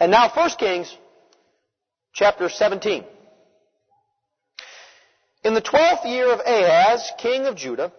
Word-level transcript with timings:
And 0.00 0.10
now 0.10 0.30
1 0.34 0.50
Kings 0.58 0.96
chapter 2.14 2.48
17. 2.48 3.04
In 5.44 5.54
the 5.54 5.60
twelfth 5.60 6.06
year 6.06 6.32
of 6.32 6.40
Ahaz, 6.40 7.12
king 7.18 7.44
of 7.44 7.54
Judah, 7.54 7.92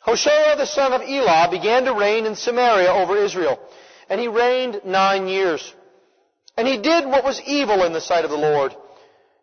Hoshea 0.00 0.56
the 0.56 0.66
son 0.66 0.92
of 0.92 1.02
Elah 1.02 1.48
began 1.50 1.84
to 1.84 1.94
reign 1.94 2.26
in 2.26 2.34
Samaria 2.34 2.92
over 2.92 3.16
Israel, 3.16 3.60
and 4.08 4.20
he 4.20 4.26
reigned 4.26 4.80
nine 4.84 5.28
years. 5.28 5.72
And 6.56 6.66
he 6.66 6.78
did 6.78 7.06
what 7.06 7.24
was 7.24 7.40
evil 7.46 7.84
in 7.84 7.92
the 7.92 8.00
sight 8.00 8.24
of 8.24 8.30
the 8.30 8.36
Lord, 8.36 8.74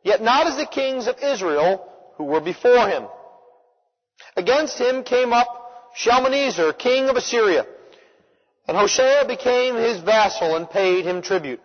yet 0.03 0.21
not 0.21 0.47
as 0.47 0.57
the 0.57 0.65
kings 0.65 1.07
of 1.07 1.15
Israel 1.23 1.89
who 2.15 2.25
were 2.25 2.41
before 2.41 2.87
him. 2.87 3.05
Against 4.35 4.77
him 4.77 5.03
came 5.03 5.33
up 5.33 5.47
Shalmaneser, 5.95 6.73
king 6.73 7.09
of 7.09 7.15
Assyria, 7.15 7.65
and 8.67 8.77
Hoshea 8.77 9.23
became 9.27 9.75
his 9.75 9.99
vassal 9.99 10.55
and 10.55 10.69
paid 10.69 11.05
him 11.05 11.21
tribute. 11.21 11.61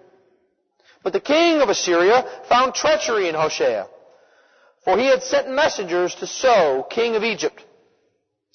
But 1.03 1.13
the 1.13 1.21
king 1.21 1.61
of 1.61 1.69
Assyria 1.69 2.25
found 2.49 2.75
treachery 2.75 3.29
in 3.29 3.35
Hoshea, 3.35 3.85
for 4.85 4.99
he 4.99 5.07
had 5.07 5.23
sent 5.23 5.51
messengers 5.51 6.15
to 6.17 6.27
So, 6.27 6.87
king 6.91 7.15
of 7.15 7.23
Egypt, 7.23 7.65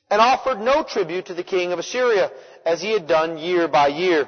and 0.10 0.20
offered 0.20 0.60
no 0.60 0.84
tribute 0.84 1.28
to 1.28 1.34
the 1.34 1.44
king 1.44 1.72
of 1.72 1.80
Assyria, 1.80 2.30
as 2.66 2.82
he 2.82 2.92
had 2.92 3.08
done 3.08 3.38
year 3.38 3.68
by 3.68 3.88
year. 3.88 4.28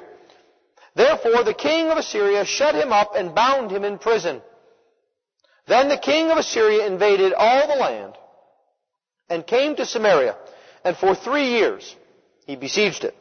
Therefore 0.94 1.44
the 1.44 1.54
king 1.54 1.88
of 1.88 1.98
Assyria 1.98 2.44
shut 2.44 2.74
him 2.74 2.92
up 2.92 3.12
and 3.14 3.34
bound 3.34 3.70
him 3.70 3.84
in 3.84 3.98
prison. 3.98 4.40
Then 5.66 5.88
the 5.88 5.98
king 5.98 6.30
of 6.30 6.38
Assyria 6.38 6.86
invaded 6.86 7.32
all 7.32 7.66
the 7.68 7.80
land 7.80 8.14
and 9.28 9.46
came 9.46 9.76
to 9.76 9.86
Samaria, 9.86 10.36
and 10.84 10.96
for 10.96 11.14
three 11.14 11.50
years 11.50 11.94
he 12.46 12.56
besieged 12.56 13.04
it. 13.04 13.14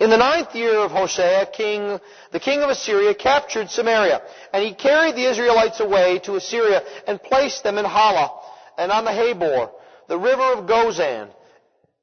In 0.00 0.10
the 0.10 0.16
ninth 0.16 0.54
year 0.54 0.78
of 0.78 0.92
Hoshea, 0.92 1.46
king, 1.52 1.98
the 2.30 2.40
king 2.40 2.62
of 2.62 2.70
Assyria 2.70 3.14
captured 3.14 3.70
Samaria, 3.70 4.22
and 4.52 4.62
he 4.64 4.74
carried 4.74 5.16
the 5.16 5.24
Israelites 5.24 5.80
away 5.80 6.20
to 6.20 6.36
Assyria 6.36 6.82
and 7.06 7.22
placed 7.22 7.62
them 7.64 7.78
in 7.78 7.84
Halah 7.84 8.30
and 8.76 8.92
on 8.92 9.04
the 9.04 9.10
Habor, 9.10 9.70
the 10.08 10.18
river 10.18 10.52
of 10.52 10.66
Gozan, 10.66 11.28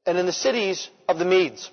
and 0.04 0.18
in 0.18 0.26
the 0.26 0.32
cities 0.32 0.88
of 1.08 1.18
the 1.18 1.24
Medes. 1.24 1.70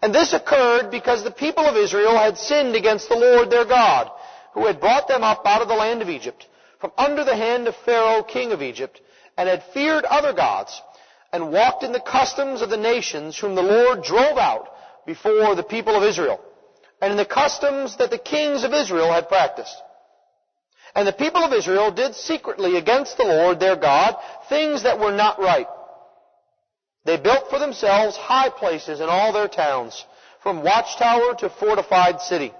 And 0.00 0.14
this 0.14 0.32
occurred 0.32 0.90
because 0.90 1.22
the 1.22 1.30
people 1.30 1.64
of 1.64 1.76
Israel 1.76 2.16
had 2.16 2.38
sinned 2.38 2.74
against 2.74 3.08
the 3.08 3.16
Lord 3.16 3.50
their 3.50 3.66
God, 3.66 4.10
who 4.54 4.66
had 4.66 4.80
brought 4.80 5.08
them 5.08 5.24
up 5.24 5.42
out 5.44 5.62
of 5.62 5.68
the 5.68 5.74
land 5.74 6.00
of 6.00 6.08
Egypt, 6.08 6.46
from 6.80 6.92
under 6.96 7.24
the 7.24 7.36
hand 7.36 7.68
of 7.68 7.76
Pharaoh, 7.84 8.22
king 8.22 8.52
of 8.52 8.62
Egypt, 8.62 9.00
and 9.36 9.48
had 9.48 9.62
feared 9.74 10.04
other 10.04 10.32
gods, 10.32 10.80
and 11.32 11.52
walked 11.52 11.82
in 11.82 11.92
the 11.92 12.00
customs 12.00 12.62
of 12.62 12.70
the 12.70 12.76
nations 12.76 13.38
whom 13.38 13.54
the 13.54 13.62
Lord 13.62 14.02
drove 14.02 14.38
out 14.38 14.68
before 15.08 15.54
the 15.54 15.62
people 15.62 15.96
of 15.96 16.02
Israel, 16.02 16.38
and 17.00 17.10
in 17.12 17.16
the 17.16 17.24
customs 17.24 17.96
that 17.96 18.10
the 18.10 18.18
kings 18.18 18.62
of 18.62 18.74
Israel 18.74 19.10
had 19.10 19.26
practiced. 19.26 19.74
And 20.94 21.08
the 21.08 21.14
people 21.24 21.42
of 21.42 21.54
Israel 21.54 21.90
did 21.90 22.14
secretly 22.14 22.76
against 22.76 23.16
the 23.16 23.24
Lord 23.24 23.58
their 23.58 23.76
God 23.76 24.16
things 24.50 24.82
that 24.82 25.00
were 25.00 25.16
not 25.24 25.38
right. 25.38 25.66
They 27.06 27.16
built 27.16 27.48
for 27.48 27.58
themselves 27.58 28.18
high 28.18 28.50
places 28.50 29.00
in 29.00 29.08
all 29.08 29.32
their 29.32 29.48
towns, 29.48 30.04
from 30.42 30.62
watchtower 30.62 31.34
to 31.38 31.48
fortified 31.48 32.20
city. 32.20 32.52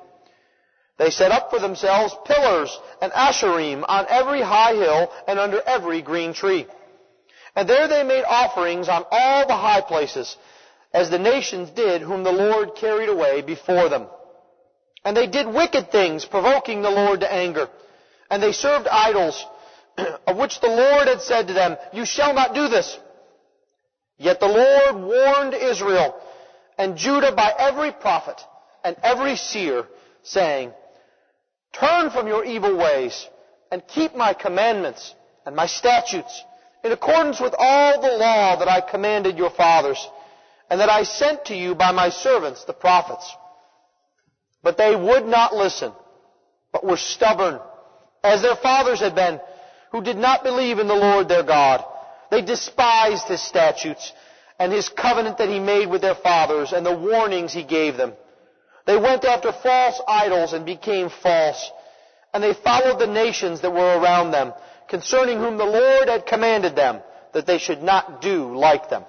They 0.96 1.10
set 1.10 1.32
up 1.32 1.50
for 1.50 1.58
themselves 1.60 2.16
pillars 2.24 2.70
and 3.02 3.12
asherim 3.12 3.84
on 3.86 4.06
every 4.08 4.40
high 4.40 4.74
hill 4.74 5.12
and 5.28 5.38
under 5.38 5.60
every 5.60 6.00
green 6.00 6.32
tree. 6.32 6.66
And 7.54 7.68
there 7.68 7.88
they 7.88 8.04
made 8.04 8.24
offerings 8.24 8.88
on 8.88 9.04
all 9.10 9.46
the 9.46 9.62
high 9.68 9.82
places 9.82 10.34
as 10.92 11.10
the 11.10 11.18
nations 11.18 11.70
did 11.70 12.02
whom 12.02 12.24
the 12.24 12.32
Lord 12.32 12.74
carried 12.74 13.08
away 13.08 13.42
before 13.42 13.88
them. 13.88 14.06
And 15.04 15.16
they 15.16 15.26
did 15.26 15.46
wicked 15.46 15.90
things, 15.90 16.24
provoking 16.24 16.82
the 16.82 16.90
Lord 16.90 17.20
to 17.20 17.32
anger. 17.32 17.68
And 18.30 18.42
they 18.42 18.52
served 18.52 18.88
idols, 18.88 19.44
of 20.26 20.36
which 20.36 20.60
the 20.60 20.68
Lord 20.68 21.08
had 21.08 21.20
said 21.20 21.48
to 21.48 21.54
them, 21.54 21.76
You 21.92 22.04
shall 22.04 22.34
not 22.34 22.54
do 22.54 22.68
this. 22.68 22.98
Yet 24.16 24.40
the 24.40 24.46
Lord 24.46 24.96
warned 24.96 25.54
Israel 25.54 26.20
and 26.76 26.96
Judah 26.96 27.34
by 27.34 27.52
every 27.56 27.92
prophet 27.92 28.40
and 28.84 28.96
every 29.02 29.36
seer, 29.36 29.86
saying, 30.22 30.72
Turn 31.72 32.10
from 32.10 32.26
your 32.26 32.44
evil 32.44 32.76
ways 32.76 33.28
and 33.70 33.86
keep 33.86 34.16
my 34.16 34.32
commandments 34.32 35.14
and 35.46 35.54
my 35.54 35.66
statutes 35.66 36.42
in 36.82 36.92
accordance 36.92 37.40
with 37.40 37.54
all 37.56 38.00
the 38.00 38.16
law 38.16 38.56
that 38.56 38.68
I 38.68 38.80
commanded 38.80 39.36
your 39.36 39.50
fathers 39.50 40.08
and 40.70 40.80
that 40.80 40.90
I 40.90 41.02
sent 41.04 41.46
to 41.46 41.54
you 41.54 41.74
by 41.74 41.92
my 41.92 42.10
servants, 42.10 42.64
the 42.64 42.72
prophets. 42.72 43.34
But 44.62 44.76
they 44.76 44.94
would 44.94 45.26
not 45.26 45.54
listen, 45.54 45.92
but 46.72 46.84
were 46.84 46.96
stubborn, 46.96 47.60
as 48.22 48.42
their 48.42 48.56
fathers 48.56 49.00
had 49.00 49.14
been, 49.14 49.40
who 49.92 50.02
did 50.02 50.16
not 50.16 50.42
believe 50.42 50.78
in 50.78 50.88
the 50.88 50.94
Lord 50.94 51.28
their 51.28 51.44
God. 51.44 51.84
They 52.30 52.42
despised 52.42 53.28
his 53.28 53.40
statutes 53.40 54.12
and 54.58 54.72
his 54.72 54.88
covenant 54.88 55.38
that 55.38 55.48
he 55.48 55.60
made 55.60 55.88
with 55.88 56.02
their 56.02 56.14
fathers 56.16 56.72
and 56.72 56.84
the 56.84 56.96
warnings 56.96 57.52
he 57.52 57.64
gave 57.64 57.96
them. 57.96 58.12
They 58.86 58.96
went 58.96 59.24
after 59.24 59.52
false 59.52 60.00
idols 60.06 60.52
and 60.52 60.66
became 60.66 61.10
false. 61.10 61.70
And 62.34 62.42
they 62.42 62.54
followed 62.54 62.98
the 62.98 63.06
nations 63.06 63.60
that 63.62 63.72
were 63.72 63.98
around 63.98 64.32
them, 64.32 64.52
concerning 64.88 65.38
whom 65.38 65.56
the 65.56 65.64
Lord 65.64 66.08
had 66.08 66.26
commanded 66.26 66.76
them 66.76 67.00
that 67.32 67.46
they 67.46 67.58
should 67.58 67.82
not 67.82 68.20
do 68.20 68.56
like 68.56 68.90
them. 68.90 69.04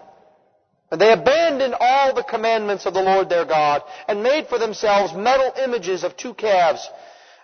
And 0.92 1.00
they 1.00 1.12
abandoned 1.12 1.76
all 1.80 2.14
the 2.14 2.24
commandments 2.24 2.86
of 2.86 2.94
the 2.94 3.02
Lord 3.02 3.30
their 3.30 3.46
God 3.46 3.84
and 4.08 4.24
made 4.24 4.48
for 4.48 4.58
themselves 4.58 5.14
metal 5.14 5.54
images 5.64 6.04
of 6.04 6.18
two 6.18 6.34
calves. 6.34 6.88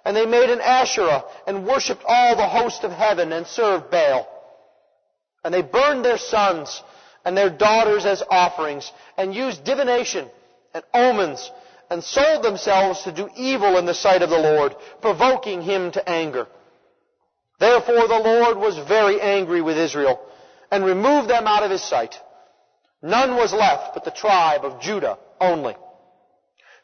And 0.04 0.16
they 0.16 0.26
made 0.26 0.50
an 0.50 0.62
Asherah 0.62 1.24
and 1.46 1.66
worshipped 1.66 2.04
all 2.08 2.36
the 2.36 2.48
host 2.48 2.84
of 2.84 2.92
heaven 2.92 3.32
and 3.32 3.46
served 3.46 3.92
Baal. 3.92 4.28
And 5.44 5.54
they 5.54 5.62
burned 5.62 6.04
their 6.04 6.18
sons 6.18 6.82
and 7.24 7.38
their 7.38 7.52
daughters 7.52 8.06
as 8.06 8.24
offerings 8.30 8.92
and 9.18 9.34
used 9.34 9.64
divination 9.64 10.30
and 10.74 10.84
omens 10.94 11.52
and 11.90 12.04
sold 12.04 12.44
themselves 12.44 13.04
to 13.04 13.12
do 13.12 13.30
evil 13.36 13.78
in 13.78 13.86
the 13.86 13.94
sight 13.94 14.24
of 14.24 14.30
the 14.32 14.40
Lord, 14.40 14.76
provoking 15.02 15.62
him 15.62 15.92
to 15.92 16.10
anger. 16.10 16.48
Therefore 17.60 18.08
the 18.08 18.20
Lord 18.24 18.58
was 18.58 18.78
very 18.88 19.22
angry 19.22 19.62
with 19.62 19.78
Israel 19.78 20.20
and 20.72 20.84
removed 20.84 21.30
them 21.30 21.46
out 21.46 21.64
of 21.64 21.72
his 21.72 21.84
sight. 21.84 22.20
None 23.02 23.36
was 23.36 23.54
left 23.54 23.94
but 23.94 24.04
the 24.04 24.12
tribe 24.12 24.66
of 24.66 24.82
Judah 24.82 25.18
only. 25.40 25.76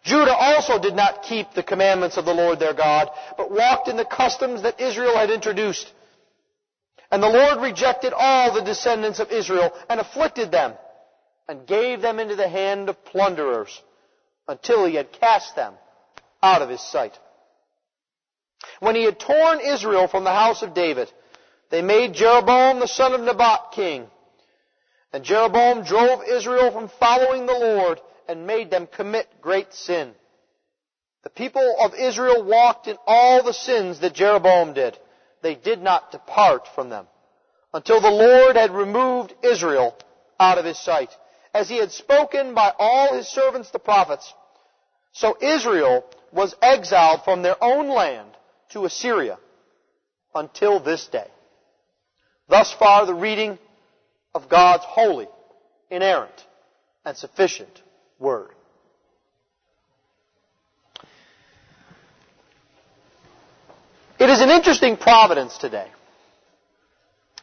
Judah 0.03 0.35
also 0.35 0.79
did 0.79 0.95
not 0.95 1.23
keep 1.23 1.53
the 1.53 1.63
commandments 1.63 2.17
of 2.17 2.25
the 2.25 2.33
Lord 2.33 2.59
their 2.59 2.73
God, 2.73 3.09
but 3.37 3.51
walked 3.51 3.87
in 3.87 3.97
the 3.97 4.05
customs 4.05 4.63
that 4.63 4.81
Israel 4.81 5.15
had 5.15 5.29
introduced. 5.29 5.91
And 7.11 7.21
the 7.21 7.29
Lord 7.29 7.61
rejected 7.61 8.13
all 8.15 8.53
the 8.53 8.61
descendants 8.61 9.19
of 9.19 9.31
Israel 9.31 9.71
and 9.89 9.99
afflicted 9.99 10.51
them 10.51 10.73
and 11.47 11.67
gave 11.67 12.01
them 12.01 12.19
into 12.19 12.35
the 12.35 12.47
hand 12.47 12.89
of 12.89 13.03
plunderers 13.05 13.81
until 14.47 14.85
he 14.85 14.95
had 14.95 15.11
cast 15.11 15.55
them 15.55 15.73
out 16.41 16.61
of 16.61 16.69
his 16.69 16.81
sight. 16.81 17.17
When 18.79 18.95
he 18.95 19.03
had 19.03 19.19
torn 19.19 19.59
Israel 19.59 20.07
from 20.07 20.23
the 20.23 20.31
house 20.31 20.63
of 20.63 20.73
David, 20.73 21.11
they 21.69 21.81
made 21.81 22.13
Jeroboam 22.13 22.79
the 22.79 22.87
son 22.87 23.13
of 23.13 23.21
Nebat 23.21 23.71
king 23.73 24.07
and 25.13 25.23
Jeroboam 25.23 25.83
drove 25.83 26.23
Israel 26.27 26.71
from 26.71 26.89
following 26.99 27.45
the 27.45 27.53
Lord 27.53 27.99
and 28.27 28.47
made 28.47 28.71
them 28.71 28.87
commit 28.87 29.27
great 29.41 29.73
sin. 29.73 30.13
The 31.23 31.29
people 31.29 31.75
of 31.79 31.93
Israel 31.93 32.43
walked 32.43 32.87
in 32.87 32.97
all 33.05 33.43
the 33.43 33.53
sins 33.53 33.99
that 33.99 34.13
Jeroboam 34.13 34.73
did. 34.73 34.97
They 35.41 35.55
did 35.55 35.81
not 35.81 36.11
depart 36.11 36.67
from 36.73 36.89
them 36.89 37.07
until 37.73 38.01
the 38.01 38.09
Lord 38.09 38.55
had 38.55 38.71
removed 38.71 39.33
Israel 39.43 39.95
out 40.39 40.57
of 40.57 40.65
his 40.65 40.79
sight, 40.79 41.15
as 41.53 41.69
he 41.69 41.77
had 41.77 41.91
spoken 41.91 42.53
by 42.53 42.73
all 42.77 43.13
his 43.15 43.27
servants 43.27 43.69
the 43.71 43.79
prophets. 43.79 44.33
So 45.13 45.37
Israel 45.41 46.05
was 46.31 46.55
exiled 46.61 47.23
from 47.23 47.41
their 47.41 47.61
own 47.61 47.89
land 47.89 48.29
to 48.71 48.85
Assyria 48.85 49.37
until 50.33 50.79
this 50.79 51.07
day. 51.07 51.27
Thus 52.47 52.73
far 52.73 53.05
the 53.05 53.13
reading 53.13 53.59
of 54.33 54.49
God's 54.49 54.83
holy, 54.85 55.27
inerrant, 55.89 56.45
and 57.05 57.17
sufficient 57.17 57.81
Word. 58.19 58.51
It 64.19 64.29
is 64.29 64.39
an 64.39 64.49
interesting 64.49 64.97
providence 64.97 65.57
today. 65.57 65.87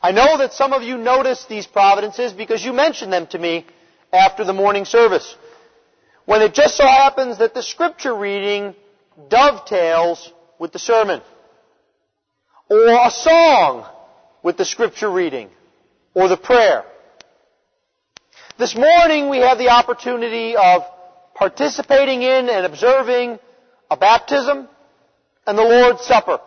I 0.00 0.12
know 0.12 0.38
that 0.38 0.52
some 0.52 0.73
of 0.73 0.85
you 0.85 0.96
noticed 0.96 1.49
these 1.49 1.67
providences 1.67 2.32
because 2.32 2.64
you 2.64 2.73
mentioned 2.73 3.12
them 3.12 3.26
to 3.29 3.38
me 3.38 3.67
after 4.12 4.44
the 4.44 4.52
morning 4.52 4.85
service. 4.85 5.37
When 6.25 6.40
it 6.40 6.55
just 6.55 6.76
so 6.76 6.87
happens 6.87 7.38
that 7.38 7.55
the 7.55 7.64
scripture 7.64 8.14
reading 8.14 8.76
dovetails 9.29 10.32
with 10.61 10.73
the 10.73 10.79
sermon. 10.79 11.20
Or 12.69 12.87
a 12.87 13.11
song 13.11 13.85
with 14.44 14.56
the 14.56 14.64
scripture 14.64 15.11
reading 15.11 15.50
or 16.14 16.28
the 16.28 16.37
prayer. 16.37 16.84
This 18.58 18.75
morning 18.75 19.28
we 19.28 19.38
have 19.38 19.58
the 19.58 19.69
opportunity 19.69 20.56
of 20.56 20.82
participating 21.34 22.22
in 22.22 22.49
and 22.49 22.66
observing 22.66 23.38
a 23.90 23.96
baptism, 23.96 24.69
and 25.46 25.56
the 25.56 25.62
Lord's 25.62 26.02
Supper. 26.02 26.40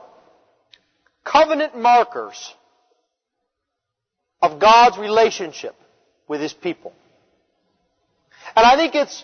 Covenant 1.23 1.77
markers 1.77 2.53
of 4.41 4.59
God's 4.59 4.97
relationship 4.97 5.75
with 6.27 6.41
His 6.41 6.53
people. 6.53 6.93
And 8.55 8.65
I 8.65 8.75
think 8.75 8.95
it's 8.95 9.23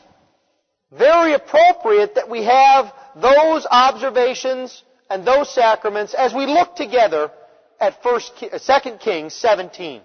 very 0.92 1.34
appropriate 1.34 2.16
that 2.16 2.30
we 2.30 2.44
have 2.44 2.94
those 3.16 3.68
observations 3.70 4.84
and 5.10 5.26
those 5.26 5.54
sacraments 5.54 6.14
as 6.14 6.34
we 6.34 6.46
look 6.46 6.76
together 6.76 7.32
at 7.80 8.02
First, 8.02 8.32
uh, 8.42 8.58
Second 8.58 9.00
Kings 9.00 9.34
17. 9.34 10.02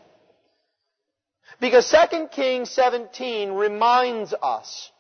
Because 1.60 1.90
2 2.10 2.28
Kings 2.28 2.70
17 2.70 3.52
reminds 3.52 4.34
us 4.42 4.90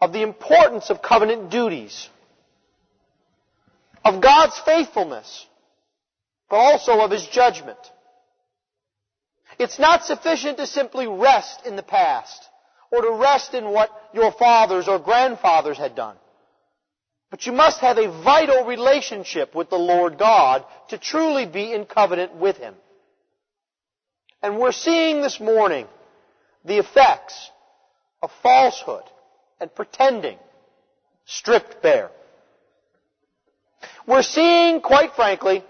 of 0.00 0.12
the 0.12 0.22
importance 0.22 0.90
of 0.90 1.02
covenant 1.02 1.50
duties, 1.50 2.08
of 4.04 4.20
God's 4.20 4.58
faithfulness, 4.64 5.46
but 6.50 6.56
also 6.56 7.00
of 7.00 7.10
His 7.10 7.26
judgment. 7.26 7.78
It's 9.58 9.78
not 9.78 10.04
sufficient 10.04 10.58
to 10.58 10.66
simply 10.66 11.06
rest 11.06 11.64
in 11.64 11.76
the 11.76 11.82
past 11.82 12.48
or 12.90 13.02
to 13.02 13.12
rest 13.12 13.54
in 13.54 13.70
what 13.70 13.90
your 14.12 14.32
fathers 14.32 14.88
or 14.88 14.98
grandfathers 14.98 15.78
had 15.78 15.94
done. 15.94 16.16
But 17.30 17.46
you 17.46 17.52
must 17.52 17.80
have 17.80 17.98
a 17.98 18.22
vital 18.22 18.64
relationship 18.64 19.54
with 19.54 19.70
the 19.70 19.76
Lord 19.76 20.18
God 20.18 20.64
to 20.90 20.98
truly 20.98 21.46
be 21.46 21.72
in 21.72 21.84
covenant 21.84 22.34
with 22.36 22.56
Him. 22.56 22.74
And 24.44 24.58
we're 24.58 24.72
seeing 24.72 25.22
this 25.22 25.40
morning 25.40 25.86
the 26.66 26.76
effects 26.76 27.50
of 28.22 28.30
falsehood 28.42 29.04
and 29.58 29.74
pretending 29.74 30.36
stripped 31.24 31.82
bare. 31.82 32.10
We're 34.06 34.20
seeing, 34.20 34.82
quite 34.82 35.14
frankly, 35.14 35.64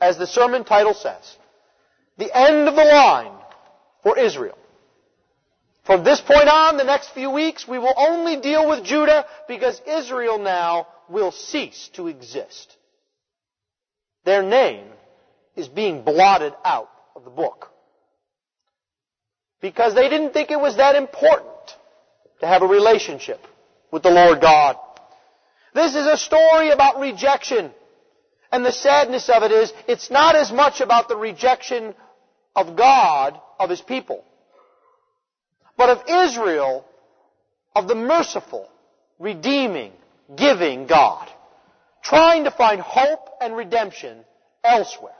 as 0.00 0.18
the 0.18 0.26
sermon 0.26 0.64
title 0.64 0.92
says, 0.92 1.36
the 2.18 2.36
end 2.36 2.66
of 2.66 2.74
the 2.74 2.82
line 2.82 3.30
for 4.02 4.18
Israel. 4.18 4.58
From 5.84 6.02
this 6.02 6.20
point 6.20 6.48
on, 6.48 6.78
the 6.78 6.82
next 6.82 7.10
few 7.10 7.30
weeks, 7.30 7.68
we 7.68 7.78
will 7.78 7.94
only 7.96 8.40
deal 8.40 8.68
with 8.68 8.82
Judah 8.82 9.24
because 9.46 9.80
Israel 9.86 10.40
now 10.40 10.88
will 11.08 11.30
cease 11.30 11.90
to 11.92 12.08
exist. 12.08 12.76
Their 14.24 14.42
name 14.42 14.88
is 15.54 15.68
being 15.68 16.02
blotted 16.02 16.54
out 16.64 16.90
of 17.14 17.22
the 17.22 17.30
book. 17.30 17.70
Because 19.60 19.94
they 19.94 20.08
didn't 20.08 20.32
think 20.32 20.50
it 20.50 20.60
was 20.60 20.76
that 20.76 20.96
important 20.96 21.48
to 22.40 22.46
have 22.46 22.62
a 22.62 22.66
relationship 22.66 23.40
with 23.90 24.02
the 24.02 24.10
Lord 24.10 24.40
God. 24.40 24.76
This 25.74 25.94
is 25.94 26.06
a 26.06 26.16
story 26.16 26.70
about 26.70 27.00
rejection. 27.00 27.70
And 28.52 28.64
the 28.64 28.72
sadness 28.72 29.28
of 29.28 29.42
it 29.42 29.52
is, 29.52 29.72
it's 29.88 30.10
not 30.10 30.36
as 30.36 30.52
much 30.52 30.80
about 30.80 31.08
the 31.08 31.16
rejection 31.16 31.94
of 32.54 32.76
God, 32.76 33.40
of 33.58 33.70
His 33.70 33.80
people 33.80 34.24
but 35.76 35.90
of 35.90 36.02
Israel, 36.08 36.84
of 37.74 37.88
the 37.88 37.94
merciful, 37.94 38.68
redeeming, 39.18 39.92
giving 40.34 40.86
God, 40.86 41.28
trying 42.02 42.44
to 42.44 42.50
find 42.50 42.80
hope 42.80 43.28
and 43.40 43.56
redemption 43.56 44.24
elsewhere. 44.64 45.12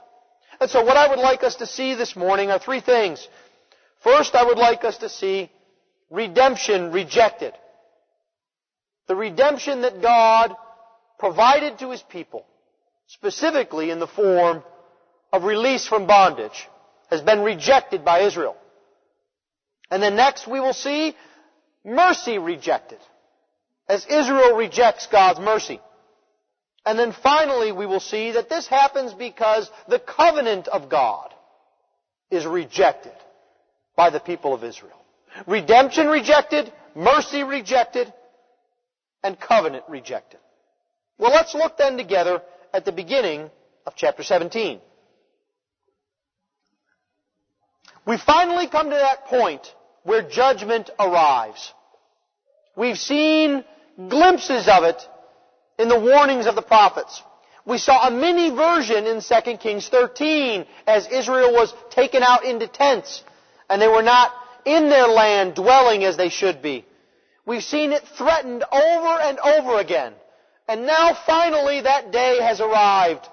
And 0.59 0.69
so 0.69 0.83
what 0.83 0.97
I 0.97 1.07
would 1.07 1.19
like 1.19 1.43
us 1.43 1.55
to 1.57 1.67
see 1.67 1.93
this 1.93 2.15
morning 2.15 2.49
are 2.49 2.59
three 2.59 2.81
things. 2.81 3.27
First, 4.01 4.35
I 4.35 4.43
would 4.43 4.57
like 4.57 4.83
us 4.83 4.97
to 4.97 5.09
see 5.09 5.49
redemption 6.09 6.91
rejected. 6.91 7.53
The 9.07 9.15
redemption 9.15 9.81
that 9.81 10.01
God 10.01 10.55
provided 11.17 11.79
to 11.79 11.91
His 11.91 12.01
people, 12.01 12.45
specifically 13.07 13.89
in 13.89 13.99
the 13.99 14.07
form 14.07 14.63
of 15.33 15.43
release 15.43 15.87
from 15.87 16.07
bondage, 16.07 16.67
has 17.09 17.21
been 17.21 17.41
rejected 17.41 18.05
by 18.05 18.21
Israel. 18.21 18.55
And 19.89 20.03
then 20.03 20.15
next 20.15 20.47
we 20.47 20.59
will 20.59 20.73
see 20.73 21.15
mercy 21.83 22.37
rejected, 22.37 22.99
as 23.87 24.05
Israel 24.05 24.57
rejects 24.57 25.07
God's 25.07 25.39
mercy. 25.39 25.79
And 26.85 26.99
then 26.99 27.13
finally 27.23 27.71
we 27.71 27.85
will 27.85 27.99
see 27.99 28.31
that 28.31 28.49
this 28.49 28.67
happens 28.67 29.13
because 29.13 29.69
the 29.87 29.99
covenant 29.99 30.67
of 30.67 30.89
God 30.89 31.33
is 32.29 32.45
rejected 32.45 33.13
by 33.97 34.11
the 34.11 34.19
people 34.21 34.53
of 34.53 34.63
Israel. 34.63 35.01
Redemption 35.45 36.07
rejected, 36.07 36.71
mercy 36.95 37.43
rejected, 37.43 38.13
and 39.23 39.37
covenant 39.37 39.83
rejected. 39.89 40.39
Well, 41.17 41.31
let's 41.31 41.53
look 41.53 41.77
then 41.77 41.97
together 41.97 42.41
at 42.73 42.85
the 42.85 42.91
beginning 42.93 43.49
of 43.85 43.93
chapter 43.95 44.23
17. 44.23 44.79
We 48.05 48.17
finally 48.17 48.67
come 48.67 48.89
to 48.89 48.95
that 48.95 49.25
point 49.25 49.73
where 50.03 50.21
judgment 50.21 50.89
arrives. 50.97 51.73
We've 52.75 52.97
seen 52.97 53.65
glimpses 53.97 54.69
of 54.69 54.83
it 54.83 55.01
in 55.79 55.89
the 55.89 55.99
warnings 55.99 56.45
of 56.45 56.55
the 56.55 56.61
prophets. 56.61 57.21
We 57.65 57.79
saw 57.79 58.07
a 58.07 58.11
mini 58.11 58.51
version 58.51 59.07
in 59.07 59.21
2 59.21 59.57
Kings 59.57 59.89
13 59.89 60.65
as 60.85 61.07
Israel 61.07 61.51
was 61.51 61.73
taken 61.89 62.23
out 62.23 62.45
into 62.45 62.67
tents 62.67 63.23
and 63.69 63.81
they 63.81 63.87
were 63.87 64.03
not 64.03 64.33
in 64.65 64.89
their 64.89 65.07
land 65.07 65.55
dwelling 65.55 66.03
as 66.03 66.17
they 66.17 66.29
should 66.29 66.61
be. 66.61 66.85
We've 67.45 67.63
seen 67.63 67.93
it 67.93 68.03
threatened 68.17 68.63
over 68.71 69.21
and 69.21 69.39
over 69.39 69.79
again. 69.79 70.13
And 70.67 70.85
now 70.85 71.17
finally 71.25 71.81
that 71.81 72.11
day 72.11 72.39
has 72.41 72.59
arrived. 72.59 73.27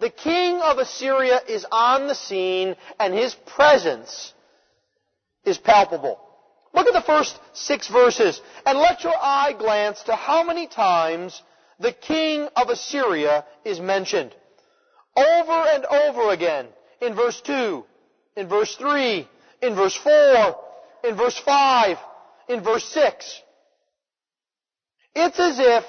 The 0.00 0.10
king 0.10 0.60
of 0.60 0.78
Assyria 0.78 1.40
is 1.48 1.64
on 1.70 2.08
the 2.08 2.14
scene 2.14 2.74
and 2.98 3.14
his 3.14 3.34
presence 3.34 4.32
is 5.44 5.58
palpable. 5.58 6.18
Look 6.72 6.86
at 6.86 6.92
the 6.92 7.02
first 7.02 7.38
six 7.52 7.88
verses 7.88 8.40
and 8.66 8.78
let 8.78 9.04
your 9.04 9.14
eye 9.16 9.54
glance 9.58 10.02
to 10.04 10.16
how 10.16 10.42
many 10.42 10.66
times 10.66 11.40
the 11.78 11.92
king 11.92 12.48
of 12.56 12.68
Assyria 12.68 13.44
is 13.64 13.80
mentioned. 13.80 14.34
Over 15.16 15.52
and 15.52 15.84
over 15.84 16.32
again 16.32 16.66
in 17.00 17.14
verse 17.14 17.40
2, 17.40 17.84
in 18.36 18.48
verse 18.48 18.74
3, 18.76 19.28
in 19.62 19.74
verse 19.74 19.96
4, 19.96 20.56
in 21.04 21.16
verse 21.16 21.38
5, 21.38 21.98
in 22.48 22.62
verse 22.62 22.84
6. 22.84 23.42
It's 25.14 25.38
as 25.38 25.58
if 25.58 25.84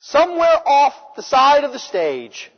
somewhere 0.00 0.60
off 0.66 0.94
the 1.16 1.22
side 1.22 1.64
of 1.64 1.72
the 1.72 1.78
stage, 1.78 2.50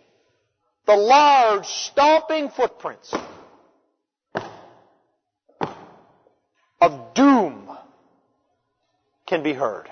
the 0.87 0.97
large 0.97 1.66
stomping 1.66 2.49
footprints 2.50 3.14
of 6.81 7.14
doom 7.14 7.71
can 9.26 9.43
be 9.43 9.52
heard. 9.52 9.90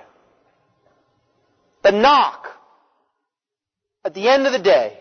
The 1.83 1.93
knock 1.93 2.47
at 4.05 4.15
the 4.15 4.29
end 4.29 4.47
of 4.47 4.53
the 4.53 4.59
day 4.59 4.99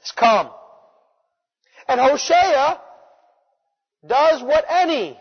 has 0.00 0.12
come. 0.12 0.50
And 1.88 2.00
Hosea 2.00 2.80
does 4.06 4.42
what 4.42 4.64
any 4.68 5.18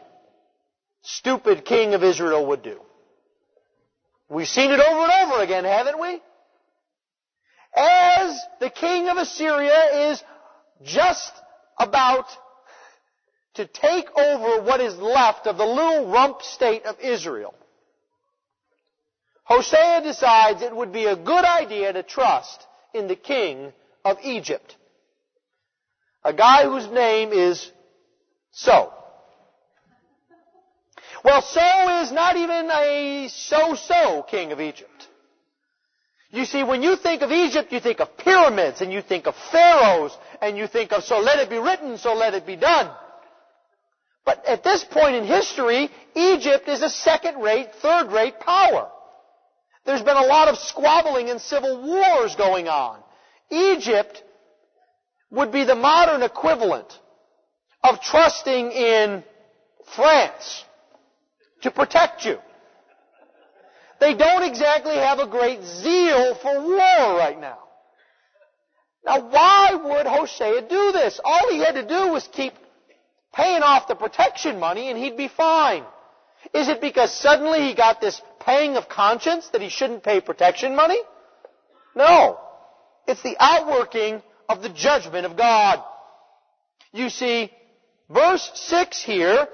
stupid 1.02 1.66
king 1.66 1.94
of 1.94 2.04
Israel 2.04 2.48
would 2.48 2.64
do. 2.64 2.80
We've 4.30 4.48
seen 4.48 4.72
it 4.72 4.80
over 4.80 5.04
and 5.04 5.32
over 5.32 5.44
again, 5.44 5.66
haven't 5.66 6.00
we? 6.00 6.22
As 7.76 8.40
the 8.60 8.70
king 8.70 9.10
of 9.10 9.18
Assyria 9.18 10.12
is 10.12 10.24
just 10.84 11.32
about 11.78 12.26
to 13.56 13.66
take 13.66 14.08
over 14.18 14.62
what 14.62 14.82
is 14.82 14.96
left 14.98 15.48
of 15.48 15.58
the 15.58 15.66
little 15.66 16.12
rump 16.12 16.42
state 16.42 16.86
of 16.86 17.00
Israel. 17.00 17.54
Hosea 19.44 20.02
decides 20.04 20.62
it 20.62 20.76
would 20.76 20.94
be 20.94 21.06
a 21.06 21.16
good 21.16 21.44
idea 21.44 21.92
to 21.92 22.04
trust 22.04 22.66
in 22.94 23.08
the 23.08 23.16
king 23.16 23.74
of 24.06 24.18
Egypt. 24.24 24.76
A 26.24 26.34
guy 26.34 26.66
whose 26.66 26.88
name 26.88 27.34
is 27.34 27.72
So. 28.52 28.94
Well, 31.24 31.42
So 31.42 32.02
is 32.02 32.12
not 32.12 32.38
even 32.38 32.70
a 32.72 33.28
so-so 33.30 34.24
king 34.24 34.52
of 34.52 34.62
Egypt. 34.62 35.08
You 36.32 36.46
see, 36.46 36.64
when 36.64 36.84
you 36.84 36.96
think 36.96 37.22
of 37.24 37.32
Egypt, 37.32 37.72
you 37.72 37.80
think 37.80 38.00
of 38.00 38.16
pyramids, 38.18 38.82
and 38.82 38.94
you 38.94 39.02
think 39.02 39.26
of 39.26 39.36
pharaohs, 39.52 40.16
and 40.42 40.58
you 40.58 40.68
think 40.68 40.92
of 40.92 41.04
so 41.04 41.20
let 41.20 41.40
it 41.40 41.50
be 41.50 41.58
written, 41.58 41.98
so 41.98 42.14
let 42.14 42.36
it 42.36 42.46
be 42.46 42.56
done. 42.56 42.92
But 44.26 44.46
at 44.46 44.64
this 44.64 44.84
point 44.84 45.16
in 45.16 45.26
history, 45.26 45.90
Egypt 46.16 46.68
is 46.68 46.84
a 46.84 46.90
second-rate, 46.90 47.70
third-rate 47.82 48.40
power. 48.40 48.90
There's 49.86 50.04
been 50.04 50.18
a 50.18 50.26
lot 50.26 50.50
of 50.50 50.58
squabbling 50.58 51.30
and 51.30 51.42
civil 51.42 51.82
wars 51.82 52.36
going 52.36 52.68
on. 52.68 53.00
Egypt 53.50 54.22
would 55.32 55.52
be 55.52 55.64
the 55.64 55.76
modern 55.76 56.22
equivalent 56.22 57.00
of 57.84 58.02
trusting 58.02 58.72
in 58.72 59.24
France 59.96 60.64
to 61.62 61.72
protect 61.72 62.26
you. 62.26 62.38
they 64.00 64.14
don't 64.14 64.44
exactly 64.44 64.96
have 64.96 65.20
a 65.20 65.28
great 65.28 65.62
zeal 65.64 66.36
for 66.36 66.62
war 66.62 67.18
right 67.18 67.40
now. 67.40 67.60
Now 69.06 69.30
why 69.30 69.76
would 69.76 70.06
Hosea 70.06 70.62
do 70.62 70.92
this? 70.92 71.20
All 71.24 71.50
he 71.50 71.60
had 71.60 71.74
to 71.74 71.86
do 71.86 72.12
was 72.12 72.28
keep 72.32 72.54
paying 73.34 73.62
off 73.62 73.88
the 73.88 73.96
protection 73.96 74.60
money 74.60 74.90
and 74.90 74.98
he'd 74.98 75.18
be 75.18 75.28
fine. 75.28 75.84
Is 76.54 76.70
it 76.70 76.80
because 76.80 77.14
suddenly 77.14 77.62
he 77.62 77.74
got 77.74 78.00
this 78.00 78.22
pang 78.40 78.78
of 78.78 78.88
conscience 78.88 79.50
that 79.50 79.62
he 79.62 79.70
shouldn't 79.70 80.04
pay 80.04 80.22
protection 80.22 80.76
money? 80.76 81.00
No. 81.96 82.40
It's 83.08 83.22
the 83.24 83.36
outworking 83.40 84.22
of 84.48 84.62
the 84.62 84.70
judgment 84.70 85.26
of 85.26 85.36
God. 85.36 85.84
You 86.94 87.10
see, 87.10 87.52
verse 88.10 88.52
6 88.54 89.04
here, 89.04 89.48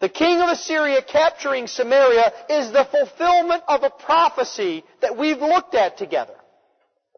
the 0.00 0.08
king 0.08 0.40
of 0.40 0.50
Assyria 0.50 1.02
capturing 1.02 1.66
Samaria 1.66 2.32
is 2.50 2.70
the 2.70 2.84
fulfillment 2.84 3.62
of 3.66 3.82
a 3.82 3.90
prophecy 3.90 4.84
that 5.00 5.16
we've 5.16 5.38
looked 5.38 5.74
at 5.74 5.96
together. 5.96 6.34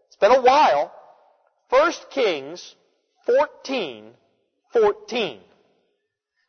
It's 0.07 0.17
been 0.17 0.33
a 0.33 0.43
while. 0.43 0.93
1 1.71 1.93
Kings 2.11 2.75
14, 3.27 4.11
14. 4.73 5.41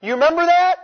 You 0.01 0.13
remember 0.13 0.45
that? 0.45 0.77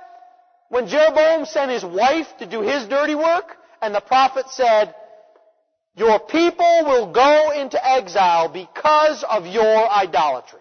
When 0.69 0.87
Jeroboam 0.87 1.45
sent 1.45 1.71
his 1.71 1.85
wife 1.85 2.27
to 2.39 2.45
do 2.45 2.61
his 2.61 2.87
dirty 2.87 3.15
work, 3.15 3.55
and 3.81 3.93
the 3.93 4.01
prophet 4.01 4.49
said, 4.49 4.95
Your 5.95 6.19
people 6.19 6.81
will 6.85 7.11
go 7.13 7.51
into 7.51 7.79
exile 7.87 8.49
because 8.49 9.23
of 9.23 9.45
your 9.45 9.89
idolatry. 9.89 10.59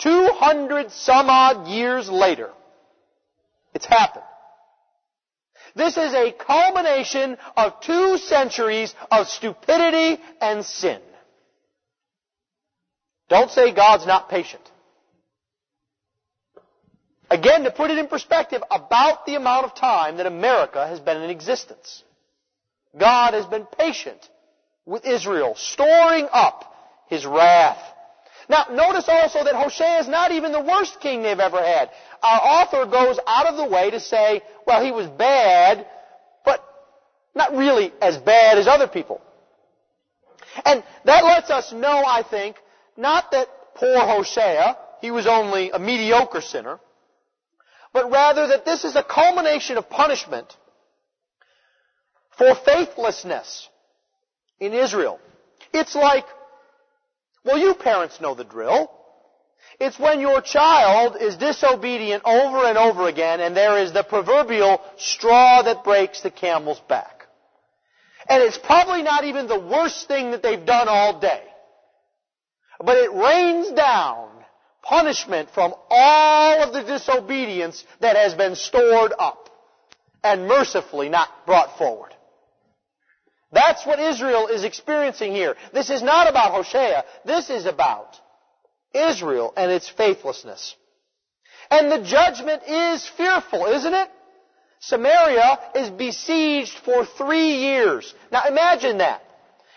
200 0.00 0.90
some 0.90 1.28
odd 1.28 1.68
years 1.68 2.08
later, 2.10 2.50
it's 3.74 3.86
happened. 3.86 4.24
This 5.74 5.96
is 5.96 6.12
a 6.12 6.32
culmination 6.32 7.36
of 7.56 7.80
two 7.80 8.18
centuries 8.18 8.94
of 9.10 9.28
stupidity 9.28 10.20
and 10.40 10.64
sin. 10.64 11.00
Don't 13.28 13.50
say 13.50 13.72
God's 13.72 14.06
not 14.06 14.28
patient. 14.28 14.62
Again, 17.30 17.62
to 17.62 17.70
put 17.70 17.92
it 17.92 17.98
in 17.98 18.08
perspective, 18.08 18.60
about 18.70 19.24
the 19.24 19.36
amount 19.36 19.64
of 19.64 19.76
time 19.76 20.16
that 20.16 20.26
America 20.26 20.84
has 20.84 20.98
been 20.98 21.22
in 21.22 21.30
existence. 21.30 22.02
God 22.98 23.34
has 23.34 23.46
been 23.46 23.66
patient 23.78 24.18
with 24.84 25.06
Israel, 25.06 25.54
storing 25.56 26.26
up 26.32 26.74
His 27.06 27.24
wrath. 27.24 27.80
Now, 28.50 28.66
notice 28.72 29.04
also 29.06 29.44
that 29.44 29.54
Hosea 29.54 30.00
is 30.00 30.08
not 30.08 30.32
even 30.32 30.50
the 30.50 30.60
worst 30.60 30.98
king 31.00 31.22
they've 31.22 31.38
ever 31.38 31.62
had. 31.62 31.88
Our 32.20 32.40
author 32.40 32.84
goes 32.84 33.16
out 33.24 33.46
of 33.46 33.56
the 33.56 33.64
way 33.64 33.92
to 33.92 34.00
say, 34.00 34.42
well, 34.66 34.84
he 34.84 34.90
was 34.90 35.06
bad, 35.06 35.86
but 36.44 36.60
not 37.32 37.52
really 37.52 37.92
as 38.02 38.16
bad 38.18 38.58
as 38.58 38.66
other 38.66 38.88
people. 38.88 39.20
And 40.64 40.82
that 41.04 41.22
lets 41.24 41.48
us 41.48 41.72
know, 41.72 42.02
I 42.04 42.24
think, 42.28 42.56
not 42.96 43.30
that 43.30 43.46
poor 43.76 44.00
Hosea, 44.00 44.76
he 45.00 45.12
was 45.12 45.28
only 45.28 45.70
a 45.70 45.78
mediocre 45.78 46.40
sinner, 46.40 46.80
but 47.92 48.10
rather 48.10 48.48
that 48.48 48.64
this 48.64 48.82
is 48.82 48.96
a 48.96 49.04
culmination 49.04 49.76
of 49.78 49.88
punishment 49.88 50.56
for 52.36 52.52
faithlessness 52.56 53.68
in 54.58 54.72
Israel. 54.72 55.20
It's 55.72 55.94
like, 55.94 56.24
well, 57.44 57.58
you 57.58 57.74
parents 57.74 58.20
know 58.20 58.34
the 58.34 58.44
drill. 58.44 58.90
It's 59.78 59.98
when 59.98 60.20
your 60.20 60.42
child 60.42 61.16
is 61.20 61.36
disobedient 61.36 62.22
over 62.24 62.66
and 62.66 62.76
over 62.76 63.08
again 63.08 63.40
and 63.40 63.56
there 63.56 63.78
is 63.78 63.92
the 63.92 64.02
proverbial 64.02 64.80
straw 64.98 65.62
that 65.62 65.84
breaks 65.84 66.20
the 66.20 66.30
camel's 66.30 66.80
back. 66.80 67.26
And 68.28 68.42
it's 68.42 68.58
probably 68.58 69.02
not 69.02 69.24
even 69.24 69.46
the 69.46 69.58
worst 69.58 70.06
thing 70.06 70.32
that 70.32 70.42
they've 70.42 70.64
done 70.64 70.88
all 70.88 71.18
day. 71.18 71.42
But 72.78 72.96
it 72.98 73.12
rains 73.12 73.72
down 73.72 74.28
punishment 74.82 75.50
from 75.50 75.74
all 75.88 76.62
of 76.62 76.72
the 76.72 76.82
disobedience 76.82 77.84
that 78.00 78.16
has 78.16 78.34
been 78.34 78.56
stored 78.56 79.12
up 79.18 79.50
and 80.22 80.46
mercifully 80.46 81.08
not 81.08 81.28
brought 81.46 81.76
forward. 81.78 82.14
That's 83.52 83.84
what 83.84 83.98
Israel 83.98 84.46
is 84.46 84.64
experiencing 84.64 85.32
here. 85.32 85.56
This 85.72 85.90
is 85.90 86.02
not 86.02 86.28
about 86.28 86.52
Hosea. 86.52 87.04
This 87.24 87.50
is 87.50 87.66
about 87.66 88.18
Israel 88.94 89.52
and 89.56 89.70
its 89.70 89.88
faithlessness. 89.88 90.76
And 91.70 91.90
the 91.90 92.02
judgment 92.02 92.62
is 92.66 93.06
fearful, 93.16 93.66
isn't 93.66 93.94
it? 93.94 94.08
Samaria 94.80 95.58
is 95.74 95.90
besieged 95.90 96.78
for 96.84 97.04
three 97.04 97.56
years. 97.56 98.14
Now 98.32 98.42
imagine 98.48 98.98
that. 98.98 99.22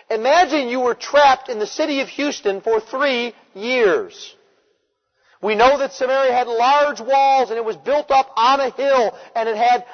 Imagine 0.09 0.69
you 0.69 0.79
were 0.79 0.95
trapped 0.95 1.49
in 1.49 1.59
the 1.59 1.67
city 1.67 2.01
of 2.01 2.07
Houston 2.09 2.61
for 2.61 2.79
three 2.79 3.33
years. 3.53 4.35
We 5.41 5.55
know 5.55 5.77
that 5.79 5.93
Samaria 5.93 6.31
had 6.31 6.47
large 6.47 7.01
walls 7.01 7.49
and 7.49 7.57
it 7.57 7.65
was 7.65 7.75
built 7.75 8.11
up 8.11 8.31
on 8.35 8.61
a 8.61 8.69
hill 8.69 9.13
and 9.35 9.49
it 9.49 9.57
had 9.57 9.85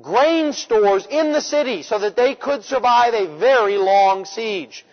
grain 0.00 0.52
stores 0.52 1.06
in 1.10 1.32
the 1.32 1.40
city 1.40 1.82
so 1.82 1.98
that 1.98 2.16
they 2.16 2.34
could 2.34 2.64
survive 2.64 3.14
a 3.14 3.38
very 3.38 3.76
long 3.76 4.24
siege. 4.24 4.84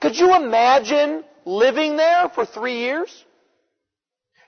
Could 0.00 0.16
you 0.16 0.34
imagine 0.34 1.24
living 1.44 1.96
there 1.96 2.28
for 2.28 2.46
three 2.46 2.78
years? 2.78 3.24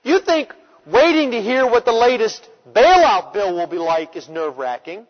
You 0.03 0.19
think 0.19 0.53
waiting 0.85 1.31
to 1.31 1.41
hear 1.41 1.65
what 1.65 1.85
the 1.85 1.91
latest 1.91 2.47
bailout 2.67 3.33
bill 3.33 3.55
will 3.55 3.67
be 3.67 3.77
like 3.77 4.15
is 4.15 4.29
nerve 4.29 4.57
wracking. 4.57 5.05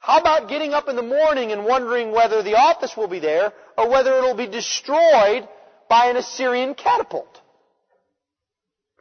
How 0.00 0.20
about 0.20 0.48
getting 0.48 0.74
up 0.74 0.88
in 0.88 0.96
the 0.96 1.02
morning 1.02 1.52
and 1.52 1.64
wondering 1.64 2.12
whether 2.12 2.42
the 2.42 2.56
office 2.56 2.96
will 2.96 3.08
be 3.08 3.18
there 3.18 3.52
or 3.76 3.90
whether 3.90 4.16
it 4.18 4.22
will 4.22 4.36
be 4.36 4.46
destroyed 4.46 5.48
by 5.88 6.06
an 6.06 6.16
Assyrian 6.16 6.74
catapult? 6.74 7.40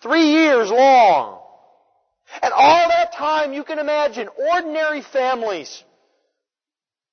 Three 0.01 0.31
years 0.31 0.69
long. 0.69 1.39
And 2.41 2.53
all 2.53 2.89
that 2.89 3.13
time, 3.13 3.53
you 3.53 3.63
can 3.63 3.79
imagine 3.79 4.27
ordinary 4.53 5.01
families, 5.01 5.83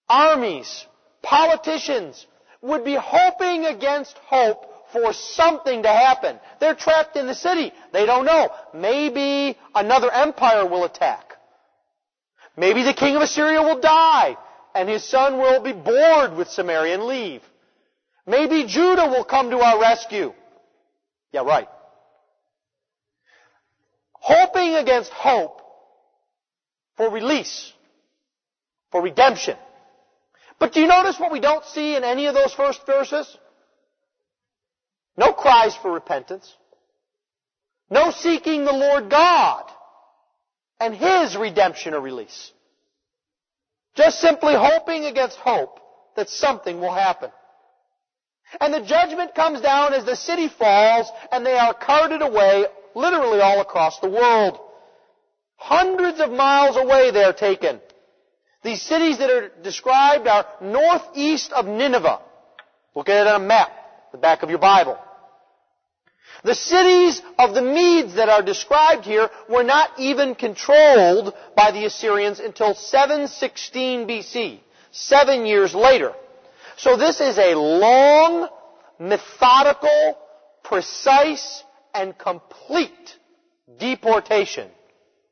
armies, 0.09 0.87
politicians 1.23 2.27
would 2.61 2.85
be 2.85 2.97
hoping 3.01 3.65
against 3.65 4.17
hope 4.27 4.65
for 4.93 5.13
something 5.13 5.83
to 5.83 5.89
happen. 5.89 6.39
They're 6.61 6.75
trapped 6.75 7.17
in 7.17 7.27
the 7.27 7.35
city. 7.35 7.73
They 7.93 8.07
don't 8.07 8.25
know. 8.25 8.51
Maybe 8.73 9.57
another 9.75 10.11
empire 10.11 10.67
will 10.67 10.85
attack. 10.85 11.33
Maybe 12.57 12.83
the 12.83 12.95
king 12.95 13.17
of 13.17 13.23
Assyria 13.23 13.63
will 13.63 13.81
die 13.81 14.37
and 14.75 14.89
his 14.89 15.05
son 15.05 15.39
will 15.39 15.61
be 15.61 15.73
bored 15.73 16.37
with 16.37 16.49
Samaria 16.49 16.95
and 16.95 17.05
leave. 17.05 17.43
Maybe 18.27 18.65
Judah 18.67 19.07
will 19.07 19.25
come 19.25 19.51
to 19.51 19.59
our 19.59 19.81
rescue. 19.81 20.33
Yeah, 21.33 21.43
right 21.43 21.69
hoping 24.25 24.75
against 24.75 25.11
hope 25.13 25.61
for 26.97 27.11
release, 27.11 27.71
for 28.91 29.03
redemption. 29.03 29.57
But 30.59 30.73
do 30.73 30.81
you 30.81 30.87
notice 30.87 31.21
what 31.21 31.31
we 31.31 31.41
don't 31.41 31.65
see 31.67 31.95
in 31.95 32.05
any 32.05 32.25
of 32.25 32.35
those 32.35 32.55
first 32.55 32.87
verses? 32.87 33.37
No 35.19 35.35
cries 35.35 35.77
for 35.77 35.93
repentance. 35.93 36.51
No 37.91 38.11
seeking 38.13 38.65
the 38.65 38.73
Lord 38.73 39.11
God 39.11 39.71
and 40.81 40.95
His 40.95 41.37
redemption 41.37 41.93
or 41.93 42.01
release. 42.01 42.51
Just 43.95 44.21
simply 44.21 44.55
hoping 44.57 45.05
against 45.05 45.37
hope 45.37 45.81
that 46.17 46.31
something 46.31 46.81
will 46.81 46.95
happen. 46.95 47.31
And 48.59 48.73
the 48.73 48.81
judgment 48.81 49.35
comes 49.35 49.61
down 49.61 49.93
as 49.93 50.07
the 50.07 50.17
city 50.17 50.49
falls 50.49 51.11
and 51.31 51.45
they 51.45 51.59
are 51.59 51.75
carted 51.75 52.23
away 52.23 52.65
literally 52.95 53.41
all 53.41 53.61
across 53.61 54.01
the 54.01 54.09
world. 54.09 54.59
Hundreds 55.57 56.21
of 56.21 56.31
miles 56.31 56.77
away 56.77 57.11
they're 57.11 57.33
taken. 57.33 57.81
These 58.63 58.83
cities 58.83 59.19
that 59.19 59.31
are 59.31 59.51
described 59.63 60.27
are 60.27 60.47
northeast 60.61 61.53
of 61.53 61.67
Nineveh. 61.67 62.21
Look 62.95 63.09
at 63.09 63.27
it 63.27 63.27
on 63.27 63.43
a 63.43 63.45
map, 63.45 63.71
the 64.13 64.19
back 64.19 64.43
of 64.43 64.51
your 64.51 64.59
Bible. 64.59 64.99
The 66.45 66.55
cities 66.55 67.23
of 67.39 67.55
the 67.55 67.63
Medes 67.63 68.15
that 68.15 68.29
are 68.29 68.43
described 68.43 69.05
here 69.05 69.31
were 69.49 69.63
not 69.63 69.91
even 69.99 70.35
controlled 70.35 71.35
by 71.57 71.71
the 71.71 71.87
Assyrians 71.87 72.41
until 72.41 72.75
716 72.75 74.07
BC, 74.07 74.61
seven 74.91 75.47
years 75.47 75.75
later. 75.75 76.13
So 76.77 76.97
this 76.97 77.21
is 77.21 77.39
a 77.39 77.55
long, 77.55 78.49
methodical, 78.99 80.19
precise, 80.63 81.63
and 81.95 82.17
complete 82.19 83.17
deportation 83.79 84.69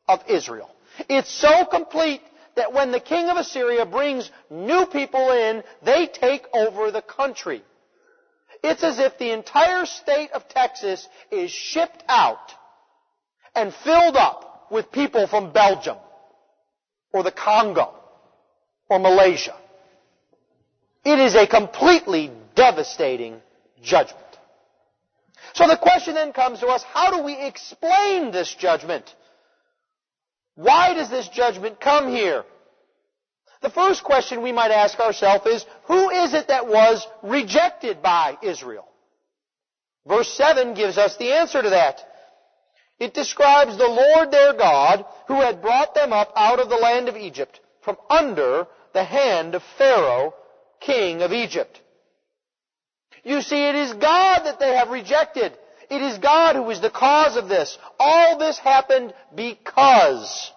of 0.08 0.20
Israel. 0.28 0.70
It's 1.08 1.32
so 1.32 1.64
complete 1.64 2.22
that 2.56 2.72
when 2.72 2.92
the 2.92 3.00
king 3.00 3.28
of 3.28 3.36
Assyria 3.36 3.86
brings 3.86 4.30
new 4.50 4.86
people 4.86 5.32
in, 5.32 5.62
they 5.84 6.06
take 6.06 6.46
over 6.52 6.90
the 6.90 7.02
country. 7.02 7.62
It's 8.62 8.84
as 8.84 8.98
if 8.98 9.18
the 9.18 9.32
entire 9.32 9.86
state 9.86 10.30
of 10.32 10.48
Texas 10.48 11.08
is 11.30 11.50
shipped 11.50 12.04
out 12.08 12.52
and 13.54 13.74
filled 13.74 14.16
up 14.16 14.68
with 14.70 14.92
people 14.92 15.26
from 15.26 15.52
Belgium 15.52 15.96
or 17.12 17.22
the 17.22 17.32
Congo 17.32 17.94
or 18.88 18.98
Malaysia. 18.98 19.56
It 21.04 21.18
is 21.18 21.34
a 21.34 21.46
completely 21.46 22.30
devastating 22.54 23.40
judgment. 23.82 24.18
So 25.54 25.66
the 25.66 25.76
question 25.76 26.14
then 26.14 26.32
comes 26.32 26.60
to 26.60 26.68
us, 26.68 26.82
how 26.82 27.10
do 27.16 27.22
we 27.22 27.34
explain 27.34 28.30
this 28.30 28.54
judgment? 28.54 29.14
Why 30.54 30.94
does 30.94 31.10
this 31.10 31.28
judgment 31.28 31.80
come 31.80 32.08
here? 32.10 32.44
The 33.60 33.70
first 33.70 34.02
question 34.02 34.42
we 34.42 34.52
might 34.52 34.70
ask 34.70 34.98
ourselves 34.98 35.46
is, 35.46 35.64
who 35.84 36.10
is 36.10 36.34
it 36.34 36.48
that 36.48 36.66
was 36.66 37.06
rejected 37.22 38.02
by 38.02 38.36
Israel? 38.42 38.88
Verse 40.06 40.32
7 40.32 40.74
gives 40.74 40.98
us 40.98 41.16
the 41.16 41.32
answer 41.32 41.62
to 41.62 41.70
that. 41.70 42.00
It 42.98 43.14
describes 43.14 43.76
the 43.76 43.86
Lord 43.86 44.30
their 44.30 44.52
God 44.54 45.04
who 45.28 45.34
had 45.34 45.62
brought 45.62 45.94
them 45.94 46.12
up 46.12 46.32
out 46.34 46.60
of 46.60 46.68
the 46.68 46.76
land 46.76 47.08
of 47.08 47.16
Egypt 47.16 47.60
from 47.82 47.96
under 48.08 48.66
the 48.94 49.04
hand 49.04 49.54
of 49.54 49.62
Pharaoh, 49.76 50.34
king 50.80 51.22
of 51.22 51.32
Egypt. 51.32 51.81
You 53.24 53.40
see, 53.40 53.68
it 53.68 53.74
is 53.74 53.92
God 53.92 54.44
that 54.44 54.58
they 54.58 54.74
have 54.74 54.90
rejected. 54.90 55.52
It 55.90 56.02
is 56.02 56.18
God 56.18 56.56
who 56.56 56.68
is 56.70 56.80
the 56.80 56.90
cause 56.90 57.36
of 57.36 57.48
this. 57.48 57.78
All 57.98 58.38
this 58.38 58.58
happened 58.58 59.12
because 59.34 60.50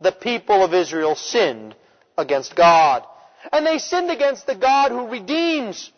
the 0.00 0.12
people 0.12 0.64
of 0.64 0.72
Israel 0.72 1.16
sinned 1.16 1.74
against 2.16 2.54
God. 2.54 3.04
And 3.52 3.66
they 3.66 3.78
sinned 3.78 4.10
against 4.10 4.46
the 4.46 4.54
God 4.54 4.90
who 4.90 5.08
redeems. 5.08 5.90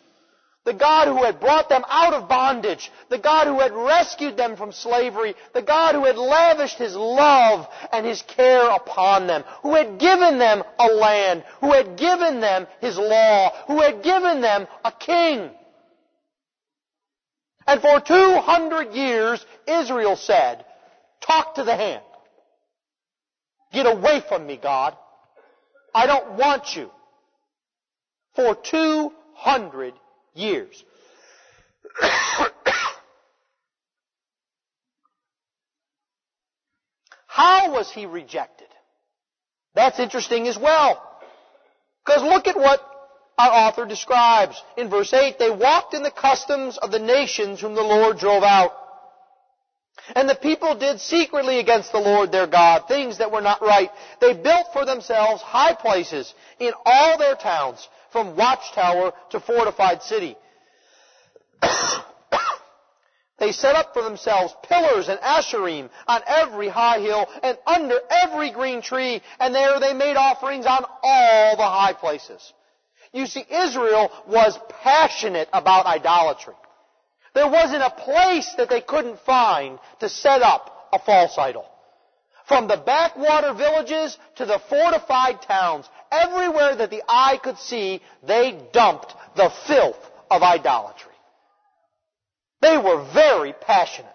The 0.63 0.73
God 0.73 1.07
who 1.07 1.23
had 1.23 1.39
brought 1.39 1.69
them 1.69 1.83
out 1.87 2.13
of 2.13 2.29
bondage. 2.29 2.91
The 3.09 3.17
God 3.17 3.47
who 3.47 3.59
had 3.59 3.71
rescued 3.71 4.37
them 4.37 4.55
from 4.55 4.71
slavery. 4.71 5.35
The 5.53 5.63
God 5.63 5.95
who 5.95 6.05
had 6.05 6.17
lavished 6.17 6.77
His 6.77 6.95
love 6.95 7.67
and 7.91 8.05
His 8.05 8.21
care 8.21 8.69
upon 8.69 9.27
them. 9.27 9.43
Who 9.63 9.75
had 9.75 9.99
given 9.99 10.37
them 10.37 10.63
a 10.77 10.87
land. 10.87 11.43
Who 11.61 11.71
had 11.71 11.97
given 11.97 12.41
them 12.41 12.67
His 12.79 12.97
law. 12.97 13.51
Who 13.67 13.81
had 13.81 14.03
given 14.03 14.41
them 14.41 14.67
a 14.85 14.91
king. 14.91 15.49
And 17.67 17.81
for 17.81 17.99
200 17.99 18.93
years, 18.93 19.45
Israel 19.67 20.15
said, 20.15 20.65
talk 21.21 21.55
to 21.55 21.63
the 21.63 21.75
hand. 21.75 22.03
Get 23.71 23.85
away 23.85 24.21
from 24.27 24.45
me, 24.45 24.59
God. 24.61 24.95
I 25.93 26.05
don't 26.05 26.33
want 26.37 26.75
you. 26.75 26.89
For 28.35 28.55
200 28.55 29.93
years. 30.33 30.83
How 37.27 37.71
was 37.71 37.91
he 37.91 38.05
rejected? 38.05 38.67
That's 39.73 39.99
interesting 39.99 40.47
as 40.47 40.57
well. 40.57 41.01
Because 42.05 42.23
look 42.23 42.47
at 42.47 42.57
what 42.57 42.81
our 43.37 43.67
author 43.67 43.85
describes. 43.85 44.61
In 44.77 44.89
verse 44.89 45.13
8, 45.13 45.39
they 45.39 45.49
walked 45.49 45.93
in 45.93 46.03
the 46.03 46.11
customs 46.11 46.77
of 46.77 46.91
the 46.91 46.99
nations 46.99 47.59
whom 47.59 47.75
the 47.75 47.81
Lord 47.81 48.17
drove 48.17 48.43
out. 48.43 48.71
And 50.15 50.29
the 50.29 50.35
people 50.35 50.75
did 50.75 50.99
secretly 50.99 51.59
against 51.59 51.91
the 51.91 51.99
Lord 51.99 52.31
their 52.31 52.47
God 52.47 52.87
things 52.87 53.19
that 53.19 53.31
were 53.31 53.41
not 53.41 53.61
right. 53.61 53.89
They 54.19 54.33
built 54.33 54.67
for 54.73 54.85
themselves 54.85 55.41
high 55.41 55.73
places 55.75 56.33
in 56.59 56.73
all 56.85 57.17
their 57.17 57.35
towns, 57.35 57.87
from 58.11 58.35
watchtower 58.35 59.13
to 59.29 59.39
fortified 59.39 60.01
city. 60.01 60.35
they 63.39 63.51
set 63.51 63.75
up 63.75 63.93
for 63.93 64.01
themselves 64.01 64.53
pillars 64.63 65.07
and 65.07 65.19
asherim 65.19 65.89
on 66.07 66.21
every 66.27 66.67
high 66.67 66.99
hill 66.99 67.27
and 67.43 67.57
under 67.65 67.99
every 68.09 68.51
green 68.51 68.81
tree, 68.81 69.21
and 69.39 69.55
there 69.55 69.79
they 69.79 69.93
made 69.93 70.17
offerings 70.17 70.65
on 70.65 70.83
all 71.03 71.55
the 71.55 71.63
high 71.63 71.93
places. 71.93 72.53
You 73.13 73.25
see, 73.25 73.45
Israel 73.49 74.11
was 74.27 74.57
passionate 74.81 75.49
about 75.51 75.85
idolatry. 75.85 76.53
There 77.33 77.49
wasn't 77.49 77.83
a 77.83 77.89
place 77.89 78.53
that 78.57 78.69
they 78.69 78.81
couldn't 78.81 79.19
find 79.21 79.79
to 79.99 80.09
set 80.09 80.41
up 80.41 80.89
a 80.93 80.99
false 80.99 81.37
idol. 81.37 81.65
From 82.47 82.67
the 82.67 82.77
backwater 82.77 83.53
villages 83.53 84.17
to 84.35 84.45
the 84.45 84.59
fortified 84.69 85.41
towns, 85.41 85.87
everywhere 86.11 86.75
that 86.75 86.89
the 86.89 87.03
eye 87.07 87.39
could 87.41 87.57
see, 87.57 88.01
they 88.23 88.59
dumped 88.73 89.13
the 89.35 89.51
filth 89.67 89.99
of 90.29 90.41
idolatry. 90.41 91.11
They 92.61 92.77
were 92.77 93.03
very 93.13 93.53
passionate. 93.53 94.09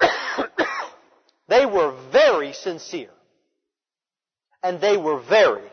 they 1.48 1.66
were 1.66 1.96
very 2.12 2.52
sincere. 2.52 3.10
And 4.62 4.80
they 4.80 4.96
were 4.96 5.20
very 5.20 5.70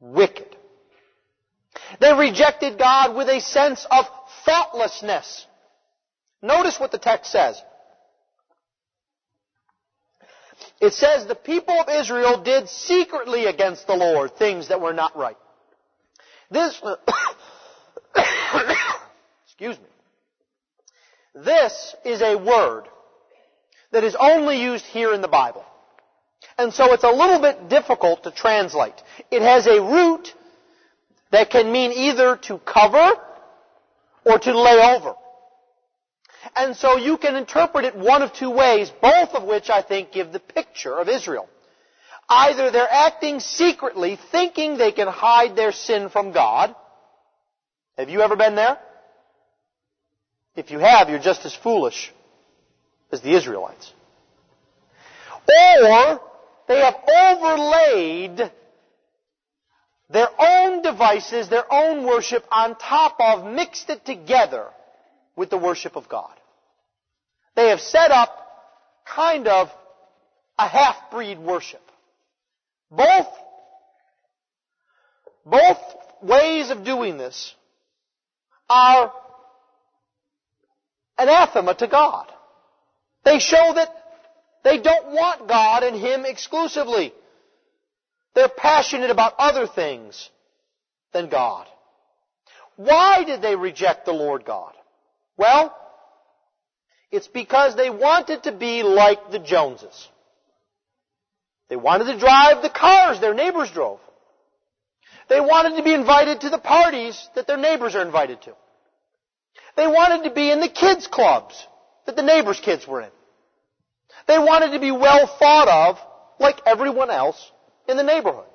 wicked. 0.00 0.55
They 2.00 2.12
rejected 2.12 2.78
God 2.78 3.16
with 3.16 3.28
a 3.28 3.40
sense 3.40 3.86
of 3.90 4.06
thoughtlessness. 4.44 5.46
Notice 6.42 6.78
what 6.78 6.92
the 6.92 6.98
text 6.98 7.32
says. 7.32 7.60
It 10.80 10.92
says 10.92 11.26
the 11.26 11.34
people 11.34 11.74
of 11.80 11.88
Israel 11.88 12.42
did 12.42 12.68
secretly 12.68 13.46
against 13.46 13.86
the 13.86 13.96
Lord 13.96 14.36
things 14.36 14.68
that 14.68 14.80
were 14.80 14.92
not 14.92 15.16
right. 15.16 15.36
This, 16.50 16.80
excuse 19.46 19.78
me. 19.78 19.84
This 21.34 21.94
is 22.04 22.22
a 22.22 22.36
word 22.36 22.84
that 23.92 24.04
is 24.04 24.16
only 24.18 24.62
used 24.62 24.84
here 24.86 25.12
in 25.12 25.20
the 25.20 25.28
Bible. 25.28 25.64
And 26.58 26.72
so 26.72 26.92
it's 26.92 27.04
a 27.04 27.10
little 27.10 27.40
bit 27.40 27.68
difficult 27.68 28.22
to 28.24 28.30
translate. 28.30 28.94
It 29.30 29.42
has 29.42 29.66
a 29.66 29.80
root 29.82 30.34
that 31.36 31.50
can 31.50 31.70
mean 31.70 31.92
either 31.92 32.36
to 32.36 32.56
cover 32.60 33.12
or 34.24 34.38
to 34.38 34.58
lay 34.58 34.96
over. 34.96 35.14
And 36.54 36.74
so 36.74 36.96
you 36.96 37.18
can 37.18 37.36
interpret 37.36 37.84
it 37.84 37.94
one 37.94 38.22
of 38.22 38.32
two 38.32 38.48
ways, 38.48 38.90
both 39.02 39.34
of 39.34 39.42
which 39.42 39.68
I 39.68 39.82
think 39.82 40.12
give 40.12 40.32
the 40.32 40.40
picture 40.40 40.94
of 40.98 41.10
Israel. 41.10 41.46
Either 42.26 42.70
they're 42.70 42.90
acting 42.90 43.40
secretly, 43.40 44.18
thinking 44.32 44.78
they 44.78 44.92
can 44.92 45.08
hide 45.08 45.56
their 45.56 45.72
sin 45.72 46.08
from 46.08 46.32
God. 46.32 46.74
Have 47.98 48.08
you 48.08 48.22
ever 48.22 48.36
been 48.36 48.54
there? 48.54 48.78
If 50.56 50.70
you 50.70 50.78
have, 50.78 51.10
you're 51.10 51.18
just 51.18 51.44
as 51.44 51.54
foolish 51.54 52.14
as 53.12 53.20
the 53.20 53.36
Israelites. 53.36 53.92
Or 55.84 56.20
they 56.66 56.78
have 56.80 56.96
overlaid 57.06 58.50
their 60.08 60.28
own 60.38 60.82
devices, 60.82 61.48
their 61.48 61.70
own 61.72 62.06
worship 62.06 62.44
on 62.50 62.76
top 62.76 63.16
of, 63.18 63.52
mixed 63.52 63.90
it 63.90 64.04
together 64.04 64.66
with 65.34 65.50
the 65.50 65.58
worship 65.58 65.96
of 65.96 66.08
God. 66.08 66.32
They 67.56 67.68
have 67.70 67.80
set 67.80 68.10
up 68.10 68.30
kind 69.04 69.48
of 69.48 69.68
a 70.58 70.68
half-breed 70.68 71.38
worship. 71.38 71.82
Both, 72.90 73.26
both 75.44 75.78
ways 76.22 76.70
of 76.70 76.84
doing 76.84 77.18
this 77.18 77.54
are 78.68 79.12
anathema 81.18 81.74
to 81.74 81.88
God. 81.88 82.30
They 83.24 83.38
show 83.38 83.72
that 83.74 83.88
they 84.62 84.78
don't 84.78 85.12
want 85.12 85.48
God 85.48 85.82
and 85.82 85.96
Him 85.96 86.24
exclusively. 86.24 87.12
They're 88.36 88.48
passionate 88.50 89.10
about 89.10 89.32
other 89.38 89.66
things 89.66 90.28
than 91.14 91.30
God. 91.30 91.66
Why 92.76 93.24
did 93.24 93.40
they 93.40 93.56
reject 93.56 94.04
the 94.04 94.12
Lord 94.12 94.44
God? 94.44 94.74
Well, 95.38 95.74
it's 97.10 97.28
because 97.28 97.76
they 97.76 97.88
wanted 97.88 98.42
to 98.42 98.52
be 98.52 98.82
like 98.82 99.30
the 99.30 99.38
Joneses. 99.38 100.08
They 101.70 101.76
wanted 101.76 102.12
to 102.12 102.18
drive 102.18 102.62
the 102.62 102.68
cars 102.68 103.20
their 103.20 103.32
neighbors 103.32 103.70
drove. 103.70 104.00
They 105.30 105.40
wanted 105.40 105.78
to 105.78 105.82
be 105.82 105.94
invited 105.94 106.42
to 106.42 106.50
the 106.50 106.58
parties 106.58 107.30
that 107.36 107.46
their 107.46 107.56
neighbors 107.56 107.94
are 107.94 108.02
invited 108.02 108.42
to. 108.42 108.52
They 109.78 109.86
wanted 109.86 110.28
to 110.28 110.34
be 110.34 110.50
in 110.50 110.60
the 110.60 110.68
kids' 110.68 111.06
clubs 111.06 111.66
that 112.04 112.16
the 112.16 112.22
neighbors' 112.22 112.60
kids 112.60 112.86
were 112.86 113.00
in. 113.00 113.10
They 114.28 114.38
wanted 114.38 114.72
to 114.72 114.78
be 114.78 114.90
well 114.90 115.26
thought 115.26 115.68
of 115.68 115.98
like 116.38 116.60
everyone 116.66 117.10
else 117.10 117.50
in 117.88 117.96
the 117.96 118.02
neighborhood. 118.02 118.46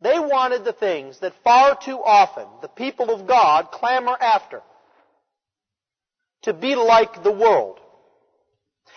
they 0.00 0.18
wanted 0.18 0.64
the 0.64 0.72
things 0.72 1.20
that 1.20 1.32
far 1.42 1.76
too 1.76 1.98
often 2.02 2.46
the 2.62 2.68
people 2.68 3.10
of 3.10 3.26
God 3.26 3.70
clamor 3.70 4.16
after. 4.20 4.62
To 6.42 6.52
be 6.52 6.74
like 6.74 7.22
the 7.22 7.32
world. 7.32 7.80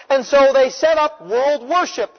And 0.10 0.26
so 0.26 0.52
they 0.54 0.70
set 0.70 0.98
up 0.98 1.26
world 1.26 1.68
worship 1.68 2.12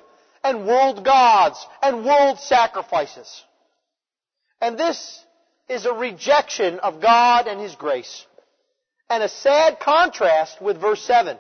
and 0.43 0.67
world 0.67 1.05
gods 1.05 1.65
and 1.83 2.05
world 2.05 2.39
sacrifices. 2.39 3.45
And 4.61 4.79
this 4.79 5.25
is 5.69 5.85
a 5.85 5.93
rejection 5.93 6.79
of 6.79 7.01
God 7.01 7.47
and 7.47 7.61
His 7.61 7.75
grace. 7.75 8.27
And 9.11 9.23
a 9.23 9.29
sad 9.29 9.81
contrast 9.81 10.61
with 10.61 10.81
verse 10.81 11.03
7, 11.03 11.37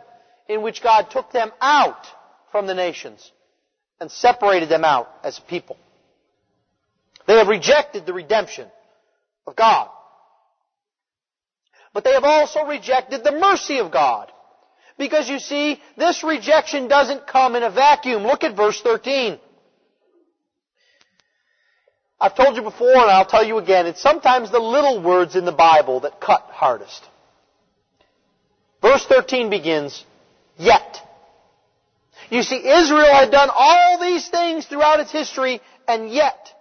in 0.48 0.62
which 0.62 0.82
God 0.82 1.10
took 1.10 1.32
them 1.32 1.50
out 1.60 2.06
from 2.50 2.66
the 2.66 2.74
nations 2.74 3.30
and 4.00 4.10
separated 4.10 4.68
them 4.68 4.84
out 4.84 5.08
as 5.22 5.38
a 5.38 5.42
people. 5.42 5.76
They 7.26 7.36
have 7.36 7.48
rejected 7.48 8.06
the 8.06 8.12
redemption 8.12 8.68
of 9.46 9.56
God. 9.56 9.88
But 11.92 12.04
they 12.04 12.12
have 12.12 12.24
also 12.24 12.64
rejected 12.64 13.24
the 13.24 13.32
mercy 13.32 13.78
of 13.78 13.90
God. 13.90 14.30
Because 14.98 15.28
you 15.28 15.38
see, 15.38 15.80
this 15.96 16.24
rejection 16.24 16.88
doesn't 16.88 17.26
come 17.26 17.54
in 17.54 17.62
a 17.62 17.70
vacuum. 17.70 18.22
Look 18.24 18.44
at 18.44 18.56
verse 18.56 18.80
13. 18.80 19.38
I've 22.20 22.34
told 22.34 22.56
you 22.56 22.62
before 22.62 22.96
and 22.96 23.10
I'll 23.10 23.26
tell 23.26 23.44
you 23.44 23.58
again, 23.58 23.86
it's 23.86 24.02
sometimes 24.02 24.50
the 24.50 24.58
little 24.58 25.00
words 25.02 25.36
in 25.36 25.44
the 25.44 25.52
Bible 25.52 26.00
that 26.00 26.20
cut 26.20 26.42
hardest. 26.50 27.04
Verse 28.82 29.04
13 29.06 29.50
begins, 29.50 30.04
yet. 30.56 31.00
You 32.30 32.42
see, 32.42 32.56
Israel 32.56 33.12
had 33.12 33.30
done 33.30 33.48
all 33.52 33.98
these 34.00 34.28
things 34.28 34.66
throughout 34.66 35.00
its 35.00 35.12
history, 35.12 35.60
and 35.86 36.10
yet 36.10 36.52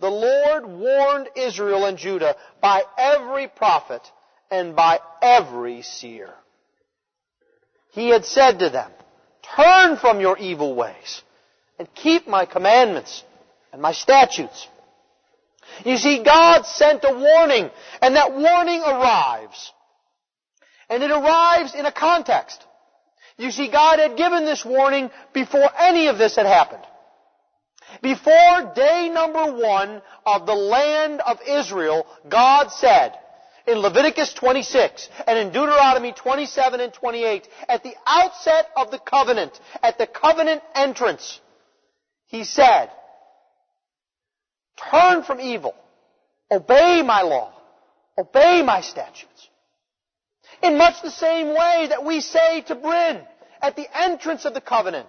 the 0.00 0.10
Lord 0.10 0.66
warned 0.66 1.28
Israel 1.36 1.84
and 1.84 1.98
Judah 1.98 2.36
by 2.60 2.82
every 2.96 3.48
prophet 3.48 4.02
and 4.50 4.74
by 4.74 5.00
every 5.22 5.82
seer. 5.82 6.30
He 7.92 8.08
had 8.08 8.24
said 8.24 8.58
to 8.60 8.70
them, 8.70 8.90
Turn 9.56 9.96
from 9.96 10.20
your 10.20 10.36
evil 10.38 10.74
ways 10.74 11.22
and 11.78 11.92
keep 11.94 12.26
my 12.26 12.44
commandments 12.44 13.22
and 13.72 13.80
my 13.80 13.92
statutes. 13.92 14.68
You 15.84 15.96
see, 15.96 16.22
God 16.22 16.64
sent 16.66 17.04
a 17.04 17.12
warning, 17.12 17.70
and 18.00 18.16
that 18.16 18.32
warning 18.32 18.82
arrives. 18.82 19.72
And 20.88 21.02
it 21.02 21.10
arrives 21.10 21.74
in 21.74 21.86
a 21.86 21.92
context. 21.92 22.64
You 23.38 23.52
see, 23.52 23.68
God 23.68 24.00
had 24.00 24.16
given 24.16 24.44
this 24.44 24.64
warning 24.64 25.10
before 25.32 25.70
any 25.78 26.08
of 26.08 26.18
this 26.18 26.36
had 26.36 26.46
happened. 26.46 26.82
Before 28.02 28.72
day 28.74 29.08
number 29.08 29.52
one 29.52 30.02
of 30.26 30.44
the 30.44 30.54
land 30.54 31.20
of 31.20 31.38
Israel, 31.46 32.06
God 32.28 32.70
said, 32.70 33.14
in 33.66 33.78
Leviticus 33.78 34.32
26 34.34 35.08
and 35.26 35.38
in 35.38 35.48
Deuteronomy 35.48 36.12
27 36.12 36.80
and 36.80 36.92
28, 36.92 37.48
at 37.68 37.82
the 37.82 37.94
outset 38.06 38.66
of 38.76 38.90
the 38.90 38.98
covenant, 38.98 39.58
at 39.82 39.98
the 39.98 40.06
covenant 40.06 40.62
entrance, 40.74 41.40
He 42.26 42.44
said, 42.44 42.90
Turn 44.90 45.22
from 45.22 45.40
evil. 45.40 45.74
Obey 46.50 47.02
my 47.02 47.22
law. 47.22 47.52
Obey 48.16 48.62
my 48.62 48.80
statutes. 48.80 49.48
In 50.62 50.76
much 50.76 51.02
the 51.02 51.10
same 51.10 51.48
way 51.48 51.86
that 51.88 52.04
we 52.04 52.20
say 52.20 52.62
to 52.62 52.74
Bryn 52.74 53.20
at 53.62 53.76
the 53.76 53.86
entrance 53.96 54.44
of 54.44 54.54
the 54.54 54.60
covenant, 54.60 55.08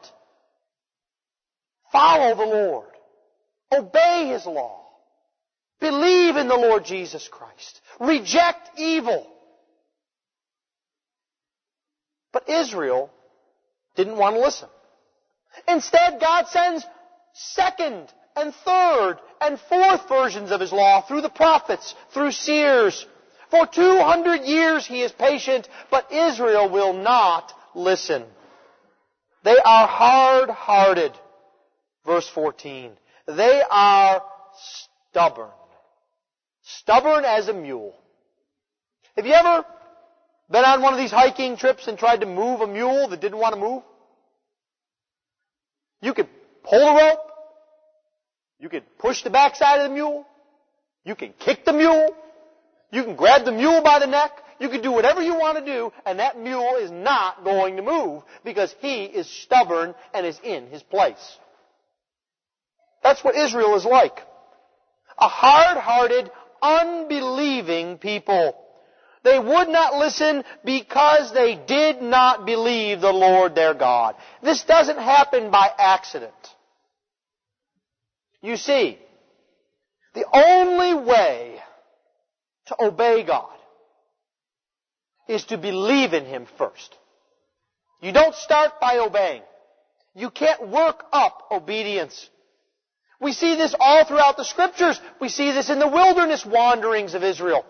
follow 1.92 2.36
the 2.36 2.46
Lord. 2.46 2.88
Obey 3.72 4.28
His 4.28 4.46
law. 4.46 4.86
Believe 5.80 6.36
in 6.36 6.48
the 6.48 6.56
Lord 6.56 6.86
Jesus 6.86 7.28
Christ. 7.28 7.82
Reject 8.00 8.72
evil. 8.78 9.26
But 12.32 12.50
Israel 12.50 13.10
didn't 13.96 14.18
want 14.18 14.36
to 14.36 14.42
listen. 14.42 14.70
Instead, 15.68 16.20
God 16.20 16.48
sends 16.48 16.86
second 17.34 18.12
and 18.36 18.54
third 18.66 19.18
and 19.42 19.60
fourth 19.60 20.08
versions 20.08 20.52
of 20.52 20.62
His 20.62 20.72
law 20.72 21.02
through 21.02 21.22
the 21.22 21.30
prophets, 21.30 21.96
through 22.14 22.32
seers. 22.32 23.06
For 23.52 23.66
200 23.66 24.42
years 24.44 24.86
He 24.86 25.02
is 25.02 25.12
patient, 25.12 25.68
but 25.90 26.12
Israel 26.12 26.70
will 26.70 26.94
not 26.94 27.52
listen. 27.74 28.24
They 29.44 29.58
are 29.58 29.88
hard-hearted. 29.88 31.14
Verse 32.06 32.28
14. 32.30 32.92
They 33.28 33.62
are 33.70 34.22
stubborn. 35.12 35.50
Stubborn 36.64 37.26
as 37.26 37.48
a 37.48 37.54
mule. 37.54 37.96
Have 39.16 39.26
you 39.26 39.34
ever 39.34 39.66
been 40.50 40.64
on 40.64 40.82
one 40.82 40.94
of 40.94 41.00
these 41.00 41.12
hiking 41.12 41.58
trips 41.58 41.88
and 41.88 41.98
tried 41.98 42.22
to 42.22 42.26
move 42.26 42.62
a 42.62 42.68
mule 42.68 43.08
that 43.10 43.22
didn't 43.22 43.40
want 43.40 43.54
to 43.54 43.60
move? 43.60 43.84
You 46.02 46.14
could 46.14 46.30
pull 46.64 46.80
the 46.80 47.02
rope. 47.02 47.20
You 48.60 48.70
could 48.70 48.84
push 48.98 49.24
the 49.24 49.30
backside 49.30 49.82
of 49.82 49.90
the 49.90 49.94
mule. 49.94 50.26
You 51.06 51.16
can 51.16 51.34
kick 51.34 51.66
the 51.66 51.74
mule. 51.74 52.16
You 52.92 53.04
can 53.04 53.16
grab 53.16 53.46
the 53.46 53.52
mule 53.52 53.82
by 53.84 54.00
the 54.00 54.08
neck. 54.08 54.32
You 54.60 54.70
can 54.70 54.82
do 54.82 54.92
whatever 54.92 55.22
you 55.22 55.36
want 55.36 55.58
to 55.58 55.66
do, 55.66 55.94
and 56.06 56.20
that 56.20 56.38
mule 56.38 56.76
is 56.82 56.92
not 56.92 57.46
going 57.46 57.78
to 57.78 57.82
move 57.82 58.24
because 58.44 58.76
he 58.80 59.06
is 59.06 59.28
stubborn 59.28 59.96
and 60.14 60.26
is 60.26 60.40
in 60.44 60.68
his 60.68 60.84
place. 60.84 61.38
That's 63.02 63.24
what 63.24 63.36
Israel 63.36 63.76
is 63.76 63.86
like. 63.86 64.20
A 65.18 65.28
hard-hearted, 65.28 66.30
unbelieving 66.62 67.98
people. 68.00 68.56
They 69.24 69.40
would 69.40 69.70
not 69.70 69.96
listen 69.96 70.44
because 70.66 71.34
they 71.34 71.56
did 71.56 72.02
not 72.02 72.46
believe 72.46 73.02
the 73.02 73.14
Lord 73.14 73.56
their 73.56 73.74
God. 73.74 74.16
This 74.42 74.64
doesn't 74.64 74.98
happen 74.98 75.52
by 75.52 75.70
accident. 75.78 76.34
You 78.42 78.58
see, 78.58 78.98
the 80.14 80.26
only 80.34 81.06
way 81.06 81.49
to 82.70 82.84
obey 82.84 83.24
God 83.24 83.50
is 85.28 85.44
to 85.46 85.58
believe 85.58 86.14
in 86.14 86.26
Him 86.26 86.48
first. 86.58 86.96
You 88.02 88.12
don't 88.12 88.36
start 88.36 88.80
by 88.80 88.98
obeying. 88.98 89.44
You 90.16 90.32
can't 90.32 90.70
work 90.70 91.04
up 91.12 91.48
obedience. 91.52 92.30
We 93.22 93.34
see 93.34 93.56
this 93.56 93.76
all 93.80 94.06
throughout 94.06 94.38
the 94.38 94.46
scriptures. 94.46 95.00
We 95.20 95.30
see 95.30 95.52
this 95.52 95.70
in 95.70 95.80
the 95.80 95.88
wilderness 95.88 96.46
wanderings 96.46 97.14
of 97.14 97.24
Israel. 97.24 97.66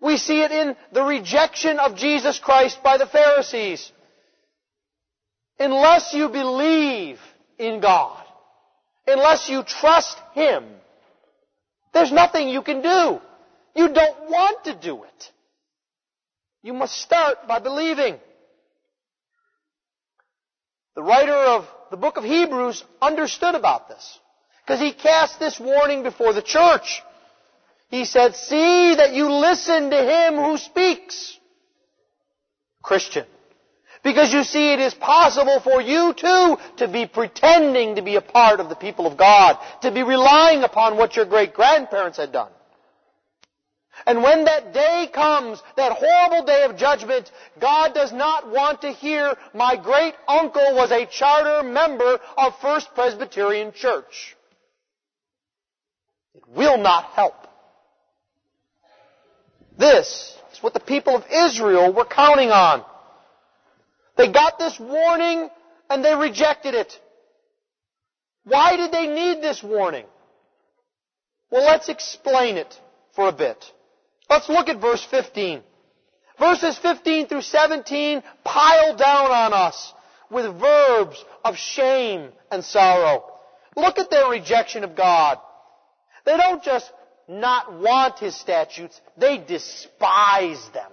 We 0.00 0.16
see 0.16 0.42
it 0.42 0.52
in 0.52 0.76
the 0.92 1.02
rejection 1.02 1.78
of 1.78 1.96
Jesus 1.96 2.38
Christ 2.38 2.82
by 2.84 2.98
the 2.98 3.06
Pharisees. 3.06 3.90
Unless 5.58 6.14
you 6.14 6.28
believe 6.28 7.18
in 7.58 7.80
God, 7.80 8.22
unless 9.06 9.48
you 9.48 9.64
trust 9.64 10.16
Him, 10.34 10.64
there's 11.92 12.12
nothing 12.12 12.48
you 12.48 12.62
can 12.62 12.82
do. 12.82 13.20
You 13.78 13.88
don't 13.88 14.28
want 14.28 14.64
to 14.64 14.74
do 14.74 15.04
it. 15.04 15.30
You 16.64 16.72
must 16.72 17.00
start 17.00 17.46
by 17.46 17.60
believing. 17.60 18.16
The 20.96 21.02
writer 21.04 21.32
of 21.32 21.64
the 21.92 21.96
book 21.96 22.16
of 22.16 22.24
Hebrews 22.24 22.82
understood 23.00 23.54
about 23.54 23.88
this. 23.88 24.18
Because 24.66 24.80
he 24.80 24.92
cast 24.92 25.38
this 25.38 25.60
warning 25.60 26.02
before 26.02 26.32
the 26.32 26.42
church. 26.42 27.02
He 27.88 28.04
said, 28.04 28.34
see 28.34 28.96
that 28.96 29.14
you 29.14 29.30
listen 29.32 29.90
to 29.90 29.96
him 29.96 30.34
who 30.34 30.58
speaks. 30.58 31.38
Christian. 32.82 33.26
Because 34.02 34.32
you 34.32 34.42
see, 34.42 34.72
it 34.72 34.80
is 34.80 34.94
possible 34.94 35.60
for 35.60 35.80
you 35.80 36.14
too 36.14 36.56
to 36.78 36.88
be 36.88 37.06
pretending 37.06 37.94
to 37.94 38.02
be 38.02 38.16
a 38.16 38.20
part 38.20 38.58
of 38.58 38.70
the 38.70 38.74
people 38.74 39.06
of 39.06 39.16
God, 39.16 39.56
to 39.82 39.92
be 39.92 40.02
relying 40.02 40.64
upon 40.64 40.96
what 40.96 41.14
your 41.14 41.26
great 41.26 41.54
grandparents 41.54 42.18
had 42.18 42.32
done. 42.32 42.50
And 44.06 44.22
when 44.22 44.44
that 44.44 44.72
day 44.72 45.08
comes, 45.12 45.62
that 45.76 45.92
horrible 45.92 46.46
day 46.46 46.64
of 46.64 46.76
judgment, 46.76 47.30
God 47.60 47.94
does 47.94 48.12
not 48.12 48.50
want 48.50 48.82
to 48.82 48.92
hear, 48.92 49.34
my 49.54 49.76
great 49.76 50.14
uncle 50.26 50.74
was 50.74 50.90
a 50.90 51.06
charter 51.06 51.66
member 51.68 52.18
of 52.36 52.58
First 52.60 52.94
Presbyterian 52.94 53.72
Church. 53.72 54.36
It 56.34 56.44
will 56.48 56.78
not 56.78 57.04
help. 57.06 57.34
This 59.76 60.36
is 60.52 60.62
what 60.62 60.74
the 60.74 60.80
people 60.80 61.16
of 61.16 61.24
Israel 61.30 61.92
were 61.92 62.04
counting 62.04 62.50
on. 62.50 62.84
They 64.16 64.30
got 64.30 64.58
this 64.58 64.78
warning 64.80 65.48
and 65.88 66.04
they 66.04 66.14
rejected 66.14 66.74
it. 66.74 66.98
Why 68.44 68.76
did 68.76 68.92
they 68.92 69.06
need 69.06 69.42
this 69.42 69.62
warning? 69.62 70.06
Well, 71.50 71.64
let's 71.64 71.88
explain 71.88 72.56
it 72.56 72.78
for 73.14 73.28
a 73.28 73.32
bit. 73.32 73.64
Let's 74.28 74.48
look 74.48 74.68
at 74.68 74.80
verse 74.80 75.04
15. 75.10 75.62
Verses 76.38 76.78
15 76.78 77.26
through 77.26 77.42
17 77.42 78.22
pile 78.44 78.96
down 78.96 79.30
on 79.30 79.52
us 79.52 79.92
with 80.30 80.58
verbs 80.58 81.24
of 81.44 81.56
shame 81.56 82.30
and 82.50 82.64
sorrow. 82.64 83.24
Look 83.76 83.98
at 83.98 84.10
their 84.10 84.28
rejection 84.30 84.84
of 84.84 84.94
God. 84.94 85.38
They 86.24 86.36
don't 86.36 86.62
just 86.62 86.90
not 87.28 87.72
want 87.72 88.18
His 88.18 88.34
statutes, 88.34 89.00
they 89.16 89.38
despise 89.38 90.68
them. 90.72 90.90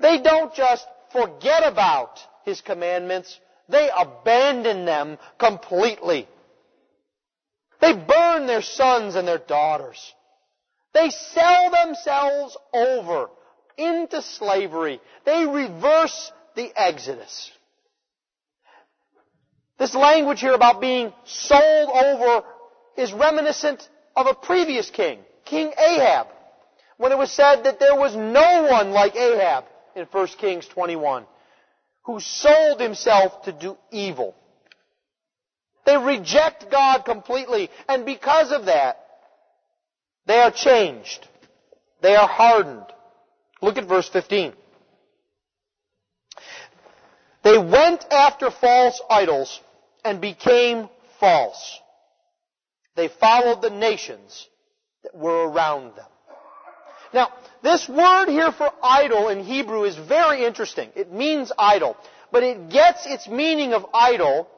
They 0.00 0.20
don't 0.20 0.54
just 0.54 0.86
forget 1.12 1.66
about 1.66 2.18
His 2.44 2.60
commandments, 2.60 3.38
they 3.68 3.90
abandon 3.96 4.84
them 4.84 5.18
completely. 5.38 6.28
They 7.80 7.92
burn 7.92 8.46
their 8.46 8.62
sons 8.62 9.14
and 9.14 9.26
their 9.26 9.38
daughters. 9.38 10.14
They 10.94 11.10
sell 11.10 11.70
themselves 11.70 12.56
over 12.72 13.28
into 13.76 14.22
slavery. 14.22 15.00
They 15.26 15.44
reverse 15.44 16.32
the 16.54 16.72
Exodus. 16.76 17.50
This 19.78 19.94
language 19.94 20.40
here 20.40 20.54
about 20.54 20.80
being 20.80 21.12
sold 21.24 21.90
over 21.90 22.46
is 22.96 23.12
reminiscent 23.12 23.88
of 24.14 24.28
a 24.28 24.34
previous 24.34 24.88
king, 24.90 25.18
King 25.44 25.72
Ahab, 25.76 26.28
when 26.96 27.10
it 27.10 27.18
was 27.18 27.32
said 27.32 27.64
that 27.64 27.80
there 27.80 27.96
was 27.96 28.14
no 28.14 28.68
one 28.70 28.92
like 28.92 29.16
Ahab 29.16 29.64
in 29.96 30.04
1 30.04 30.26
Kings 30.38 30.66
21 30.68 31.26
who 32.04 32.20
sold 32.20 32.80
himself 32.80 33.42
to 33.42 33.52
do 33.52 33.76
evil. 33.90 34.36
They 35.86 35.96
reject 35.96 36.70
God 36.70 37.04
completely, 37.04 37.68
and 37.88 38.06
because 38.06 38.52
of 38.52 38.66
that, 38.66 39.03
they 40.26 40.38
are 40.38 40.50
changed. 40.50 41.28
They 42.00 42.16
are 42.16 42.28
hardened. 42.28 42.86
Look 43.62 43.78
at 43.78 43.88
verse 43.88 44.08
15. 44.08 44.52
They 47.42 47.58
went 47.58 48.04
after 48.10 48.50
false 48.50 49.00
idols 49.10 49.60
and 50.04 50.20
became 50.20 50.88
false. 51.20 51.78
They 52.96 53.08
followed 53.08 53.60
the 53.60 53.70
nations 53.70 54.48
that 55.02 55.14
were 55.14 55.48
around 55.48 55.96
them. 55.96 56.06
Now, 57.12 57.32
this 57.62 57.88
word 57.88 58.28
here 58.28 58.50
for 58.50 58.72
idol 58.82 59.28
in 59.28 59.44
Hebrew 59.44 59.84
is 59.84 59.96
very 59.96 60.44
interesting. 60.44 60.90
It 60.96 61.12
means 61.12 61.52
idol, 61.58 61.96
but 62.32 62.42
it 62.42 62.70
gets 62.70 63.06
its 63.06 63.28
meaning 63.28 63.72
of 63.72 63.86
idol 63.94 64.48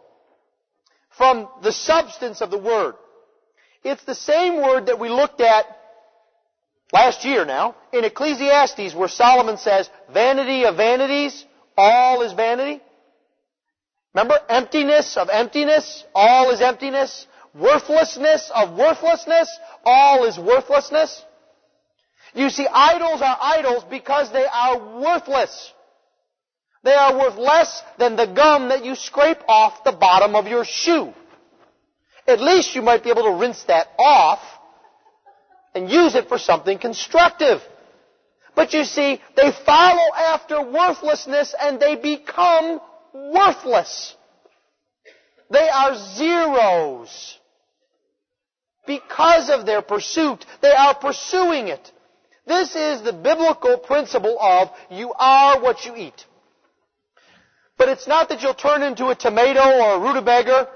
from 1.17 1.49
the 1.63 1.73
substance 1.73 2.41
of 2.41 2.51
the 2.51 2.59
word. 2.59 2.95
It's 3.85 4.05
the 4.05 4.15
same 4.15 4.63
word 4.63 4.87
that 4.87 4.99
we 4.99 5.09
looked 5.09 5.41
at 5.41 5.65
last 6.93 7.25
year 7.25 7.45
now 7.45 7.75
in 7.93 8.05
Ecclesiastes 8.05 8.95
where 8.95 9.09
Solomon 9.09 9.59
says, 9.59 9.89
vanity 10.13 10.65
of 10.65 10.77
vanities, 10.77 11.45
all 11.77 12.23
is 12.23 12.33
vanity. 12.33 12.81
Remember, 14.15 14.39
emptiness 14.49 15.17
of 15.17 15.29
emptiness, 15.29 16.05
all 16.15 16.51
is 16.51 16.61
emptiness. 16.61 17.27
Worthlessness 17.55 18.51
of 18.55 18.77
worthlessness, 18.77 19.49
all 19.85 20.25
is 20.25 20.39
worthlessness. 20.39 21.23
You 22.35 22.51
see, 22.51 22.67
idols 22.67 23.23
are 23.23 23.39
idols 23.41 23.85
because 23.89 24.31
they 24.33 24.45
are 24.45 25.01
worthless. 25.01 25.73
They 26.83 26.95
are 26.95 27.19
worth 27.19 27.37
less 27.37 27.83
than 27.99 28.17
the 28.17 28.27
gum 28.27 28.69
that 28.69 28.85
you 28.85 28.95
scrape 28.95 29.41
off 29.49 29.85
the 29.85 29.93
bottom 29.93 30.35
of 30.35 30.47
your 30.47 30.65
shoe. 30.65 31.13
At 32.27 32.41
least 32.41 32.75
you 32.75 32.83
might 32.83 33.05
be 33.05 33.11
able 33.11 33.25
to 33.25 33.39
rinse 33.39 33.63
that 33.65 33.89
off 33.99 34.41
and 35.75 35.91
use 35.91 36.15
it 36.15 36.29
for 36.29 36.39
something 36.39 36.79
constructive. 36.79 37.61
But 38.55 38.73
you 38.73 38.85
see, 38.85 39.21
they 39.37 39.53
follow 39.65 40.15
after 40.15 40.63
worthlessness 40.63 41.55
and 41.61 41.79
they 41.79 41.97
become 41.97 42.81
worthless. 43.13 44.17
They 45.51 45.69
are 45.69 45.95
zeros. 46.17 47.39
Because 48.87 49.51
of 49.51 49.67
their 49.67 49.83
pursuit, 49.83 50.45
they 50.63 50.73
are 50.73 50.95
pursuing 50.95 51.69
it. 51.69 51.93
This 52.47 52.75
is 52.75 53.03
the 53.03 53.13
biblical 53.13 53.79
principle 53.79 54.39
of 54.41 54.71
you 54.91 55.13
are 55.13 55.61
what 55.61 55.85
you 55.85 55.95
eat. 55.97 56.25
But 57.77 57.89
it's 57.89 58.07
not 58.07 58.29
that 58.31 58.41
you'll 58.41 58.55
turn 58.55 58.83
into 58.83 59.09
a 59.09 59.15
tomato 59.15 59.61
or 59.61 59.97
a 59.97 60.01
rutabaga. 60.01 60.69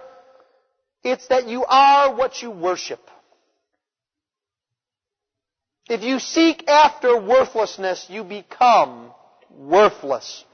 It's 1.02 1.28
that 1.28 1.48
you 1.48 1.64
are 1.64 2.14
what 2.14 2.42
you 2.42 2.50
worship. 2.50 3.00
If 5.88 6.02
you 6.02 6.18
seek 6.18 6.68
after 6.68 7.20
worthlessness, 7.20 8.06
you 8.08 8.22
become 8.22 9.10
worthless. 9.50 10.44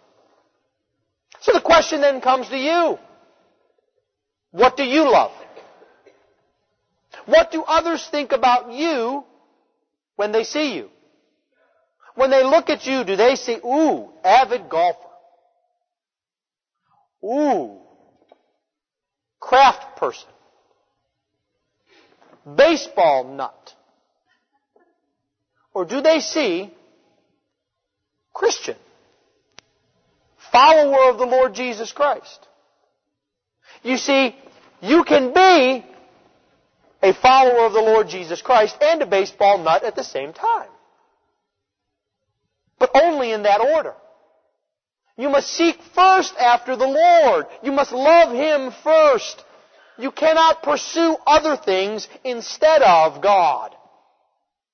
So 1.41 1.53
the 1.53 1.61
question 1.61 2.01
then 2.01 2.21
comes 2.21 2.49
to 2.49 2.57
you. 2.57 2.99
What 4.53 4.77
do 4.77 4.85
you 4.85 5.11
love? 5.11 5.33
What 7.27 7.51
do 7.51 7.63
others 7.63 8.07
think 8.11 8.33
about 8.33 8.73
you 8.73 9.25
when 10.15 10.33
they 10.33 10.45
see 10.45 10.75
you? 10.77 10.89
When 12.15 12.31
they 12.31 12.43
look 12.43 12.71
at 12.71 12.87
you, 12.87 13.05
do 13.05 13.17
they 13.17 13.35
see, 13.35 13.57
ooh, 13.57 14.11
avid 14.25 14.71
golfer? 14.71 14.99
Ooh, 17.23 17.79
craft 19.39 19.97
person? 19.99 20.29
Baseball 22.55 23.25
nut? 23.25 23.75
Or 25.75 25.85
do 25.85 26.01
they 26.01 26.21
see 26.21 26.73
Christian? 28.33 28.77
Follower 30.53 31.11
of 31.11 31.19
the 31.19 31.27
Lord 31.27 31.55
Jesus 31.55 31.93
Christ? 31.93 32.47
You 33.83 33.97
see, 33.97 34.35
you 34.81 35.05
can 35.05 35.35
be 35.35 35.85
a 37.03 37.13
follower 37.15 37.67
of 37.67 37.73
the 37.73 37.81
Lord 37.81 38.09
Jesus 38.09 38.41
Christ 38.43 38.77
and 38.81 39.03
a 39.03 39.07
baseball 39.07 39.59
nut 39.59 39.85
at 39.85 39.97
the 39.97 40.05
same 40.05 40.33
time. 40.33 40.69
But 42.79 42.91
only 42.95 43.33
in 43.33 43.43
that 43.43 43.61
order. 43.61 43.95
You 45.17 45.31
must 45.31 45.49
seek 45.49 45.77
first 45.95 46.35
after 46.37 46.77
the 46.77 46.87
Lord. 46.87 47.47
You 47.63 47.73
must 47.73 47.93
love 47.93 48.35
Him 48.35 48.73
first. 48.83 49.45
You 49.99 50.11
cannot 50.11 50.63
pursue 50.63 51.17
other 51.27 51.57
things 51.57 52.09
instead 52.25 52.83
of 52.83 53.23
God. 53.23 53.75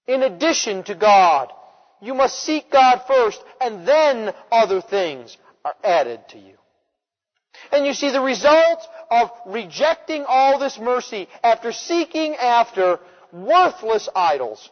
In 0.07 0.23
addition 0.23 0.83
to 0.85 0.95
God. 0.95 1.53
You 2.01 2.15
must 2.15 2.43
seek 2.43 2.71
God 2.71 3.03
first 3.07 3.41
and 3.61 3.87
then 3.87 4.35
other 4.51 4.81
things 4.81 5.37
are 5.65 5.77
added 5.85 6.21
to 6.31 6.39
you. 6.39 6.55
And 7.71 7.87
you 7.87 7.95
see 7.95 8.11
the 8.11 8.21
result 8.21 8.81
of 9.11 9.31
rejecting 9.47 10.25
all 10.27 10.59
this 10.59 10.79
mercy 10.79 11.29
after 11.45 11.71
seeking 11.71 12.35
after 12.35 12.99
worthless 13.33 14.09
idols 14.17 14.69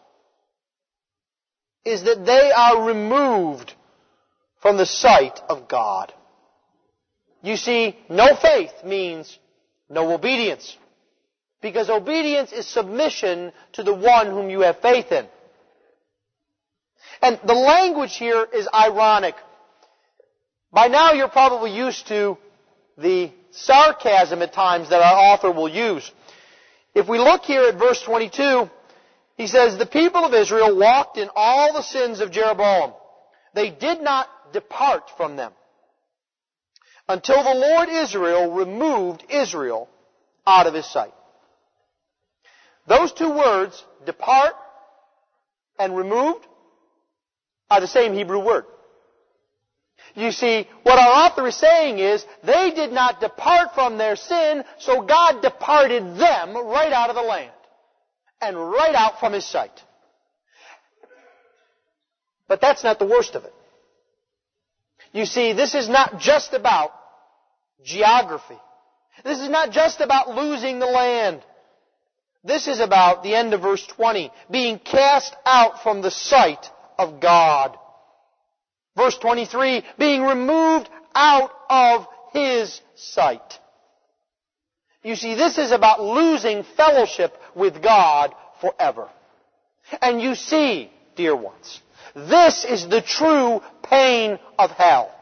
is 1.85 2.03
that 2.03 2.27
they 2.27 2.51
are 2.51 2.85
removed 2.85 3.73
from 4.61 4.77
the 4.77 4.87
sight 4.87 5.41
of 5.49 5.69
God. 5.69 6.13
You 7.43 7.57
see, 7.57 7.97
no 8.09 8.35
faith 8.35 8.73
means 8.85 9.39
no 9.91 10.13
obedience. 10.13 10.77
Because 11.61 11.91
obedience 11.91 12.53
is 12.53 12.67
submission 12.67 13.53
to 13.73 13.83
the 13.83 13.93
one 13.93 14.29
whom 14.29 14.49
you 14.49 14.61
have 14.61 14.81
faith 14.81 15.13
in. 15.13 15.27
And 17.21 17.39
the 17.45 17.55
language 17.55 18.17
here 18.17 18.47
is 18.55 18.67
ironic. 18.73 19.35
By 20.73 20.87
now 20.87 21.13
you're 21.13 21.29
probably 21.29 21.77
used 21.77 22.07
to 22.09 22.39
the 22.97 23.31
sarcasm 23.51 24.41
at 24.41 24.55
times 24.55 24.89
that 24.89 25.03
our 25.03 25.35
author 25.35 25.51
will 25.51 25.69
use. 25.69 26.11
If 26.95 27.09
we 27.09 27.19
look 27.19 27.43
here 27.43 27.65
at 27.65 27.79
verse 27.79 28.01
22, 28.03 28.71
he 29.37 29.47
says, 29.49 29.77
The 29.77 29.87
people 29.87 30.25
of 30.25 30.33
Israel 30.33 30.79
walked 30.79 31.19
in 31.19 31.29
all 31.35 31.73
the 31.73 31.83
sins 31.83 32.21
of 32.21 32.31
Jeroboam. 32.31 32.95
They 33.55 33.71
did 33.71 34.01
not 34.01 34.29
depart 34.53 35.11
from 35.17 35.37
them 35.37 35.53
until 37.11 37.43
the 37.43 37.55
Lord 37.55 37.89
Israel 37.89 38.53
removed 38.53 39.25
Israel 39.29 39.89
out 40.47 40.69
of 40.69 40.75
his 40.75 40.91
sight. 40.91 41.13
Those 42.87 43.13
two 43.13 43.31
words, 43.31 43.85
depart 44.07 44.55
and 45.77 45.97
removed, 45.97 46.47
are 47.69 47.81
the 47.81 47.89
same 47.89 48.15
Hebrew 48.15 48.39
word. 48.39 48.65
You 50.15 50.31
see, 50.31 50.69
what 50.85 50.99
our 51.01 51.27
author 51.27 51.49
is 51.49 51.57
saying 51.57 51.99
is, 51.99 52.25
they 52.45 52.71
did 52.71 52.93
not 52.93 53.21
depart 53.21 53.75
from 53.75 53.99
their 53.99 54.15
sin, 54.15 54.65
so 54.79 55.03
God 55.03 55.43
departed 55.43 56.17
them 56.17 56.57
right 56.57 56.93
out 56.93 57.11
of 57.11 57.17
the 57.17 57.23
land. 57.23 57.53
And 58.41 58.57
right 58.57 58.95
out 58.95 59.19
from 59.21 59.33
His 59.33 59.45
sight. 59.45 59.83
But 62.49 62.61
that's 62.61 62.83
not 62.83 62.99
the 62.99 63.05
worst 63.05 63.35
of 63.35 63.45
it. 63.45 63.55
You 65.13 65.27
see, 65.27 65.53
this 65.53 65.75
is 65.75 65.89
not 65.89 66.19
just 66.19 66.55
about 66.55 66.93
geography. 67.85 68.59
This 69.25 69.41
is 69.41 69.49
not 69.49 69.71
just 69.71 70.01
about 70.01 70.35
losing 70.35 70.79
the 70.79 70.87
land. 70.87 71.43
This 72.43 72.69
is 72.69 72.81
about 72.81 73.23
the 73.23 73.35
end 73.35 73.53
of 73.53 73.61
verse 73.61 73.87
20, 73.87 74.31
being 74.51 74.79
cast 74.79 75.35
out 75.45 75.83
from 75.83 76.01
the 76.01 76.11
sight 76.11 76.71
of 76.99 77.21
God. 77.21 77.77
Verse 78.97 79.17
23, 79.19 79.85
being 79.99 80.23
removed 80.23 80.89
out 81.15 81.51
of 81.69 82.07
His 82.33 82.81
sight. 82.95 83.59
You 85.03 85.17
see, 85.17 85.35
this 85.35 85.59
is 85.59 85.71
about 85.73 86.03
losing 86.03 86.65
fellowship 86.77 87.37
with 87.55 87.83
God 87.83 88.35
forever. 88.61 89.09
And 90.01 90.21
you 90.21 90.35
see, 90.35 90.91
dear 91.17 91.35
ones, 91.35 91.81
this 92.15 92.65
is 92.65 92.87
the 92.89 93.03
true 93.03 93.61
pain 93.83 94.39
of 94.59 94.71
hell. 94.71 95.15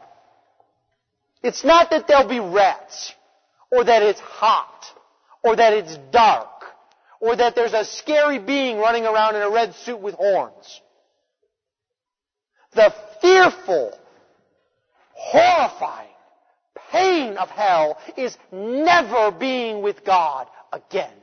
It's 1.41 1.63
not 1.63 1.89
that 1.91 2.07
there'll 2.07 2.27
be 2.27 2.39
rats, 2.39 3.13
or 3.71 3.83
that 3.83 4.01
it's 4.01 4.19
hot, 4.19 4.85
or 5.43 5.55
that 5.55 5.73
it's 5.73 5.97
dark, 6.11 6.47
or 7.19 7.35
that 7.35 7.55
there's 7.55 7.73
a 7.73 7.85
scary 7.85 8.39
being 8.39 8.77
running 8.77 9.05
around 9.05 9.35
in 9.35 9.41
a 9.41 9.49
red 9.49 9.73
suit 9.75 9.99
with 9.99 10.15
horns. 10.15 10.81
The 12.73 12.93
fearful, 13.21 13.97
horrifying, 15.13 16.09
pain 16.91 17.37
of 17.37 17.49
hell 17.49 17.97
is 18.17 18.37
never 18.51 19.31
being 19.31 19.81
with 19.81 20.03
God 20.03 20.47
again. 20.71 21.13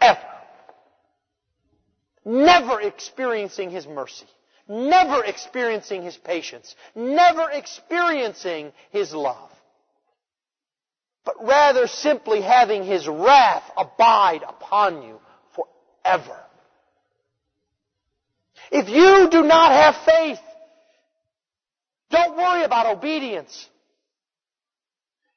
Ever. 0.00 0.20
Never 2.24 2.80
experiencing 2.80 3.70
His 3.70 3.86
mercy. 3.86 4.26
Never 4.68 5.24
experiencing 5.24 6.02
His 6.02 6.16
patience. 6.16 6.74
Never 6.94 7.50
experiencing 7.50 8.72
His 8.90 9.12
love. 9.12 9.50
But 11.24 11.44
rather 11.44 11.86
simply 11.86 12.40
having 12.40 12.84
His 12.84 13.06
wrath 13.06 13.70
abide 13.76 14.42
upon 14.46 15.02
you 15.02 15.20
forever. 15.54 16.38
If 18.70 18.88
you 18.88 19.28
do 19.30 19.42
not 19.42 19.72
have 19.72 19.96
faith, 20.04 20.40
don't 22.10 22.36
worry 22.36 22.64
about 22.64 22.96
obedience. 22.96 23.68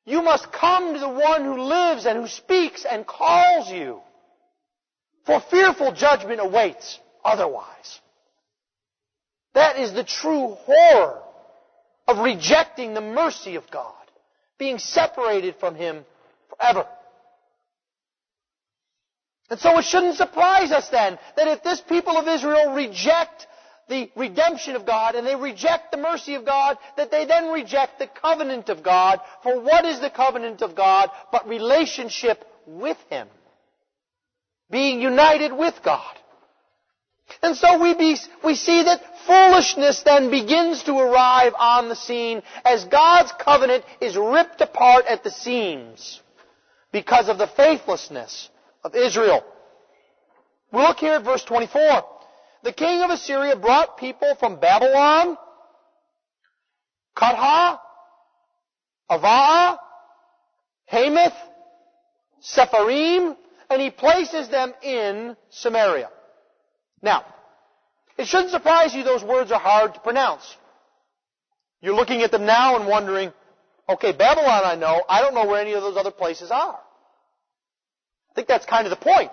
You 0.05 0.21
must 0.21 0.51
come 0.53 0.93
to 0.93 0.99
the 0.99 1.09
one 1.09 1.43
who 1.43 1.61
lives 1.61 2.05
and 2.05 2.17
who 2.17 2.27
speaks 2.27 2.85
and 2.85 3.05
calls 3.05 3.69
you. 3.69 3.99
For 5.25 5.41
fearful 5.51 5.91
judgment 5.91 6.39
awaits 6.39 6.99
otherwise. 7.25 7.99
That 9.57 9.79
is 9.79 9.91
the 9.91 10.03
true 10.03 10.55
horror 10.67 11.19
of 12.07 12.19
rejecting 12.19 12.93
the 12.93 13.01
mercy 13.01 13.55
of 13.55 13.63
God, 13.71 13.95
being 14.59 14.77
separated 14.77 15.55
from 15.59 15.73
Him 15.73 16.05
forever. 16.47 16.85
And 19.49 19.59
so 19.59 19.75
it 19.79 19.85
shouldn't 19.85 20.15
surprise 20.15 20.71
us 20.71 20.89
then 20.89 21.17
that 21.35 21.47
if 21.47 21.63
this 21.63 21.81
people 21.81 22.17
of 22.17 22.27
Israel 22.27 22.75
reject 22.75 23.47
the 23.89 24.11
redemption 24.15 24.75
of 24.75 24.85
God 24.85 25.15
and 25.15 25.25
they 25.25 25.35
reject 25.35 25.89
the 25.89 25.97
mercy 25.97 26.35
of 26.35 26.45
God, 26.45 26.77
that 26.95 27.09
they 27.09 27.25
then 27.25 27.51
reject 27.51 27.97
the 27.97 28.05
covenant 28.21 28.69
of 28.69 28.83
God. 28.83 29.21
For 29.41 29.59
what 29.59 29.85
is 29.85 29.99
the 29.99 30.11
covenant 30.11 30.61
of 30.61 30.75
God 30.75 31.09
but 31.31 31.49
relationship 31.49 32.45
with 32.67 32.97
Him? 33.09 33.27
Being 34.69 35.01
united 35.01 35.51
with 35.51 35.73
God. 35.83 36.15
And 37.41 37.55
so 37.55 37.81
we, 37.81 37.93
be, 37.93 38.17
we 38.43 38.55
see 38.55 38.83
that 38.83 39.01
foolishness 39.25 40.01
then 40.03 40.31
begins 40.31 40.83
to 40.83 40.97
arrive 40.97 41.53
on 41.57 41.89
the 41.89 41.95
scene 41.95 42.41
as 42.65 42.85
God's 42.85 43.31
covenant 43.39 43.83
is 44.01 44.15
ripped 44.15 44.61
apart 44.61 45.05
at 45.07 45.23
the 45.23 45.31
seams 45.31 46.21
because 46.91 47.29
of 47.29 47.37
the 47.37 47.47
faithlessness 47.47 48.49
of 48.83 48.95
Israel. 48.95 49.43
We 50.71 50.79
look 50.79 50.97
here 50.97 51.13
at 51.13 51.23
verse 51.23 51.43
24. 51.43 52.03
The 52.63 52.73
king 52.73 53.01
of 53.01 53.11
Assyria 53.11 53.55
brought 53.55 53.97
people 53.97 54.35
from 54.39 54.59
Babylon, 54.59 55.37
Cutha, 57.15 57.79
Avah, 59.09 59.77
Hamath, 60.85 61.33
Sepharim, 62.41 63.35
and 63.69 63.81
he 63.81 63.89
places 63.89 64.49
them 64.49 64.73
in 64.81 65.35
Samaria. 65.49 66.09
Now, 67.01 67.25
it 68.17 68.27
shouldn't 68.27 68.51
surprise 68.51 68.93
you 68.93 69.03
those 69.03 69.23
words 69.23 69.51
are 69.51 69.59
hard 69.59 69.93
to 69.93 69.99
pronounce. 69.99 70.55
You're 71.81 71.95
looking 71.95 72.23
at 72.23 72.31
them 72.31 72.45
now 72.45 72.75
and 72.75 72.87
wondering, 72.87 73.31
okay, 73.87 74.11
Babylon 74.11 74.63
I 74.65 74.75
know, 74.75 75.03
I 75.07 75.21
don't 75.21 75.35
know 75.35 75.45
where 75.45 75.61
any 75.61 75.73
of 75.73 75.81
those 75.81 75.97
other 75.97 76.11
places 76.11 76.51
are 76.51 76.79
I 78.31 78.33
think 78.35 78.47
that's 78.47 78.65
kind 78.65 78.85
of 78.85 78.91
the 78.91 79.03
point. 79.03 79.31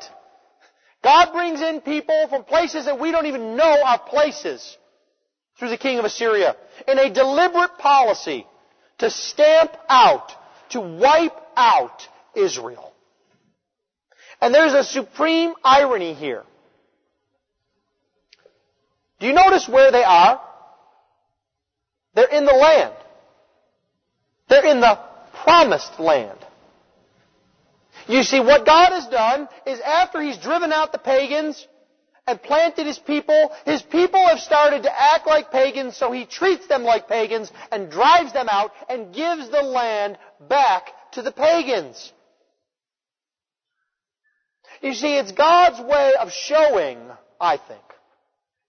God 1.03 1.33
brings 1.33 1.61
in 1.61 1.83
people 1.83 2.27
from 2.31 2.45
places 2.45 2.87
that 2.87 2.99
we 2.99 3.13
don't 3.13 3.27
even 3.27 3.57
know 3.57 3.83
are 3.85 3.99
places 3.99 4.79
through 5.59 5.69
the 5.69 5.77
king 5.77 5.99
of 5.99 6.07
Assyria 6.07 6.57
in 6.89 6.99
a 6.99 7.13
deliberate 7.13 7.77
policy 7.79 8.47
to 8.99 9.11
stamp 9.11 9.73
out, 9.91 10.33
to 10.71 10.81
wipe 10.81 11.37
out 11.55 12.09
Israel. 12.35 12.95
And 14.41 14.55
there's 14.55 14.73
a 14.73 14.85
supreme 14.85 15.53
irony 15.63 16.15
here. 16.15 16.45
Do 19.21 19.27
you 19.27 19.33
notice 19.33 19.69
where 19.69 19.93
they 19.93 20.05
are? 20.05 20.41
They're 22.15 22.27
in 22.27 22.45
the 22.45 22.53
land. 22.53 22.95
They're 24.49 24.67
in 24.67 24.81
the 24.81 24.99
promised 25.45 25.99
land. 25.99 26.39
You 28.07 28.23
see, 28.23 28.41
what 28.41 28.67
God 28.67 28.91
has 28.91 29.07
done 29.09 29.49
is 29.67 29.81
after 29.81 30.21
He's 30.21 30.39
driven 30.39 30.73
out 30.73 30.93
the 30.93 30.99
pagans 30.99 31.67
and 32.27 32.43
planted 32.43 32.87
His 32.87 32.99
people, 32.99 33.51
His 33.65 33.83
people 33.83 34.27
have 34.27 34.41
started 34.41 34.83
to 34.83 34.93
act 34.93 35.27
like 35.27 35.51
pagans, 35.51 35.97
so 35.97 36.13
He 36.13 36.27
treats 36.27 36.67
them 36.67 36.83
like 36.83 37.09
pagans 37.09 37.51
and 37.73 37.91
drives 37.91 38.33
them 38.33 38.49
out 38.49 38.73
and 38.89 39.15
gives 39.15 39.49
the 39.49 39.63
land 39.63 40.19
back 40.49 40.89
to 41.13 41.23
the 41.23 41.33
pagans. 41.33 42.13
You 44.83 44.93
see, 44.93 45.17
it's 45.17 45.33
God's 45.33 45.81
way 45.81 46.13
of 46.21 46.31
showing, 46.31 46.99
I 47.41 47.57
think, 47.57 47.81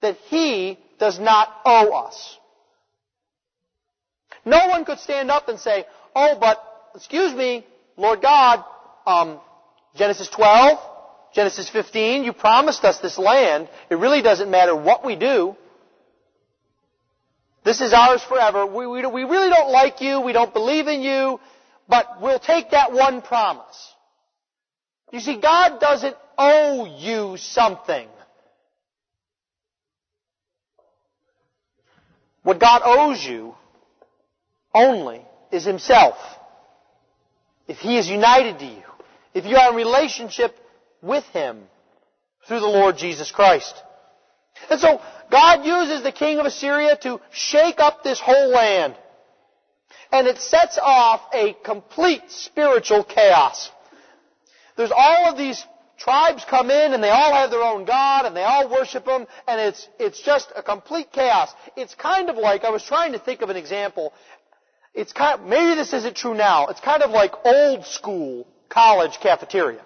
that 0.06 0.18
He 0.30 0.78
does 1.00 1.20
not 1.20 1.50
owe 1.66 1.92
us. 1.92 2.38
No 4.46 4.68
one 4.68 4.86
could 4.86 5.00
stand 5.00 5.32
up 5.32 5.50
and 5.50 5.60
say, 5.60 5.86
oh, 6.16 6.38
but, 6.40 6.64
excuse 6.94 7.34
me, 7.34 7.66
Lord 7.98 8.22
God, 8.22 8.64
um, 9.08 9.40
Genesis 9.96 10.30
12, 10.30 10.80
Genesis 11.34 11.70
15, 11.70 12.24
you 12.24 12.34
promised 12.34 12.84
us 12.86 13.00
this 13.00 13.18
land. 13.18 13.68
It 13.90 13.96
really 13.96 14.22
doesn't 14.22 14.50
matter 14.52 14.76
what 14.76 15.04
we 15.04 15.16
do. 15.16 15.56
This 17.64 17.82
is 17.82 17.94
ours 17.94 18.22
forever. 18.22 18.68
We, 18.68 18.86
we, 18.86 19.06
we 19.08 19.24
really 19.24 19.50
don't 19.50 19.72
like 19.72 20.00
you. 20.00 20.22
We 20.22 20.34
don't 20.34 20.54
believe 20.54 20.88
in 20.88 21.02
you. 21.02 21.40
But 21.90 22.22
we'll 22.22 22.40
take 22.40 22.72
that 22.72 22.94
one 22.94 23.24
promise. 23.24 23.94
You 25.12 25.20
see, 25.20 25.40
God 25.40 25.80
doesn't 25.80 26.16
owe 26.38 26.86
you 27.00 27.38
something. 27.38 28.08
What 32.46 32.60
God 32.60 32.82
owes 32.86 33.26
you 33.26 33.56
only 34.72 35.26
is 35.52 35.66
Himself. 35.66 36.16
If 37.68 37.80
He 37.80 37.98
is 37.98 38.08
united 38.08 38.60
to 38.60 38.66
you 38.66 38.84
if 39.34 39.46
you 39.46 39.58
are 39.58 39.72
in 39.72 39.76
relationship 39.76 40.56
with 41.02 41.26
Him 41.26 41.64
through 42.48 42.62
the 42.62 42.68
Lord 42.68 42.98
Jesus 42.98 43.32
Christ. 43.32 43.76
And 44.70 44.80
so 44.80 45.02
God 45.30 45.66
uses 45.66 46.04
the 46.04 46.12
king 46.12 46.40
of 46.40 46.46
Assyria 46.46 46.98
to 47.02 47.20
shake 47.32 47.80
up 47.80 48.04
this 48.04 48.20
whole 48.20 48.50
land. 48.50 48.96
And 50.12 50.28
it 50.28 50.38
sets 50.38 50.80
off 50.82 51.22
a 51.34 51.54
complete 51.66 52.22
spiritual 52.28 53.04
chaos. 53.04 53.70
There's 54.78 54.94
all 54.96 55.26
of 55.26 55.38
these 55.38 55.62
tribes 56.06 56.46
come 56.48 56.70
in 56.70 56.94
and 56.94 57.04
they 57.04 57.10
all 57.10 57.34
have 57.34 57.50
their 57.50 57.64
own 57.64 57.84
God 57.84 58.26
and 58.26 58.36
they 58.38 58.44
all 58.44 58.70
worship 58.70 59.06
Him 59.06 59.26
and 59.48 59.60
it's, 59.60 59.90
it's 60.00 60.22
just 60.22 60.52
a 60.56 60.62
complete 60.62 61.12
chaos. 61.12 61.50
It's 61.76 61.96
kind 61.96 62.30
of 62.30 62.38
like, 62.38 62.64
I 62.64 62.70
was 62.70 62.84
trying 62.84 63.14
to 63.14 63.20
think 63.20 63.42
of 63.42 63.50
an 63.50 63.58
example. 63.58 64.14
It's 64.94 65.12
kind 65.12 65.42
of, 65.42 65.48
maybe 65.48 65.76
this 65.76 65.94
isn't 65.94 66.16
true 66.16 66.36
now. 66.36 66.68
It's 66.68 66.80
kind 66.80 67.02
of 67.02 67.10
like 67.10 67.34
old 67.44 67.86
school 67.88 68.48
college 68.70 69.18
cafeteria. 69.20 69.82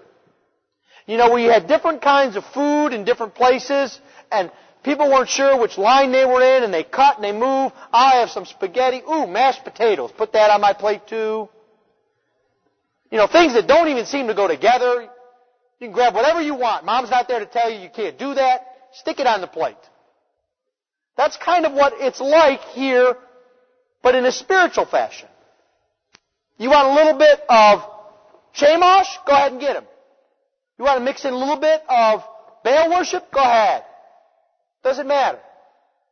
You 1.07 1.17
know, 1.17 1.31
where 1.31 1.39
you 1.39 1.49
had 1.49 1.67
different 1.67 2.01
kinds 2.01 2.35
of 2.35 2.43
food 2.53 2.89
in 2.89 3.05
different 3.05 3.33
places, 3.33 3.99
and 4.31 4.51
people 4.83 5.09
weren't 5.09 5.29
sure 5.29 5.59
which 5.59 5.77
line 5.77 6.11
they 6.11 6.25
were 6.25 6.43
in, 6.43 6.63
and 6.63 6.71
they 6.71 6.83
cut 6.83 7.15
and 7.15 7.23
they 7.23 7.31
move. 7.31 7.71
I 7.91 8.17
have 8.17 8.29
some 8.29 8.45
spaghetti. 8.45 9.01
Ooh, 9.09 9.25
mashed 9.25 9.63
potatoes. 9.63 10.11
Put 10.15 10.33
that 10.33 10.51
on 10.51 10.61
my 10.61 10.73
plate 10.73 11.07
too. 11.07 11.49
You 13.09 13.17
know, 13.17 13.25
things 13.25 13.53
that 13.53 13.65
don't 13.67 13.87
even 13.87 14.05
seem 14.05 14.27
to 14.27 14.35
go 14.35 14.47
together. 14.47 15.09
You 15.79 15.87
can 15.87 15.93
grab 15.93 16.13
whatever 16.13 16.41
you 16.41 16.55
want. 16.55 16.85
Mom's 16.85 17.09
not 17.09 17.27
there 17.27 17.39
to 17.39 17.45
tell 17.45 17.69
you 17.69 17.79
you 17.79 17.89
can't 17.89 18.17
do 18.17 18.33
that. 18.33 18.65
Stick 18.93 19.19
it 19.19 19.27
on 19.27 19.41
the 19.41 19.47
plate. 19.47 19.77
That's 21.15 21.37
kind 21.37 21.65
of 21.65 21.73
what 21.73 21.93
it's 21.97 22.19
like 22.19 22.61
here, 22.73 23.15
but 24.03 24.15
in 24.15 24.25
a 24.25 24.31
spiritual 24.31 24.85
fashion. 24.85 25.27
You 26.57 26.69
want 26.69 26.87
a 26.87 26.93
little 26.93 27.17
bit 27.17 27.39
of 27.47 27.79
Chemosh, 28.55 29.07
go 29.25 29.33
ahead 29.33 29.53
and 29.53 29.61
get 29.61 29.75
him. 29.77 29.85
You 30.77 30.85
want 30.85 30.99
to 30.99 31.03
mix 31.03 31.23
in 31.25 31.33
a 31.33 31.37
little 31.37 31.59
bit 31.59 31.81
of 31.87 32.23
Baal 32.63 32.89
worship? 32.89 33.31
Go 33.31 33.41
ahead. 33.41 33.83
Doesn't 34.83 35.07
matter. 35.07 35.39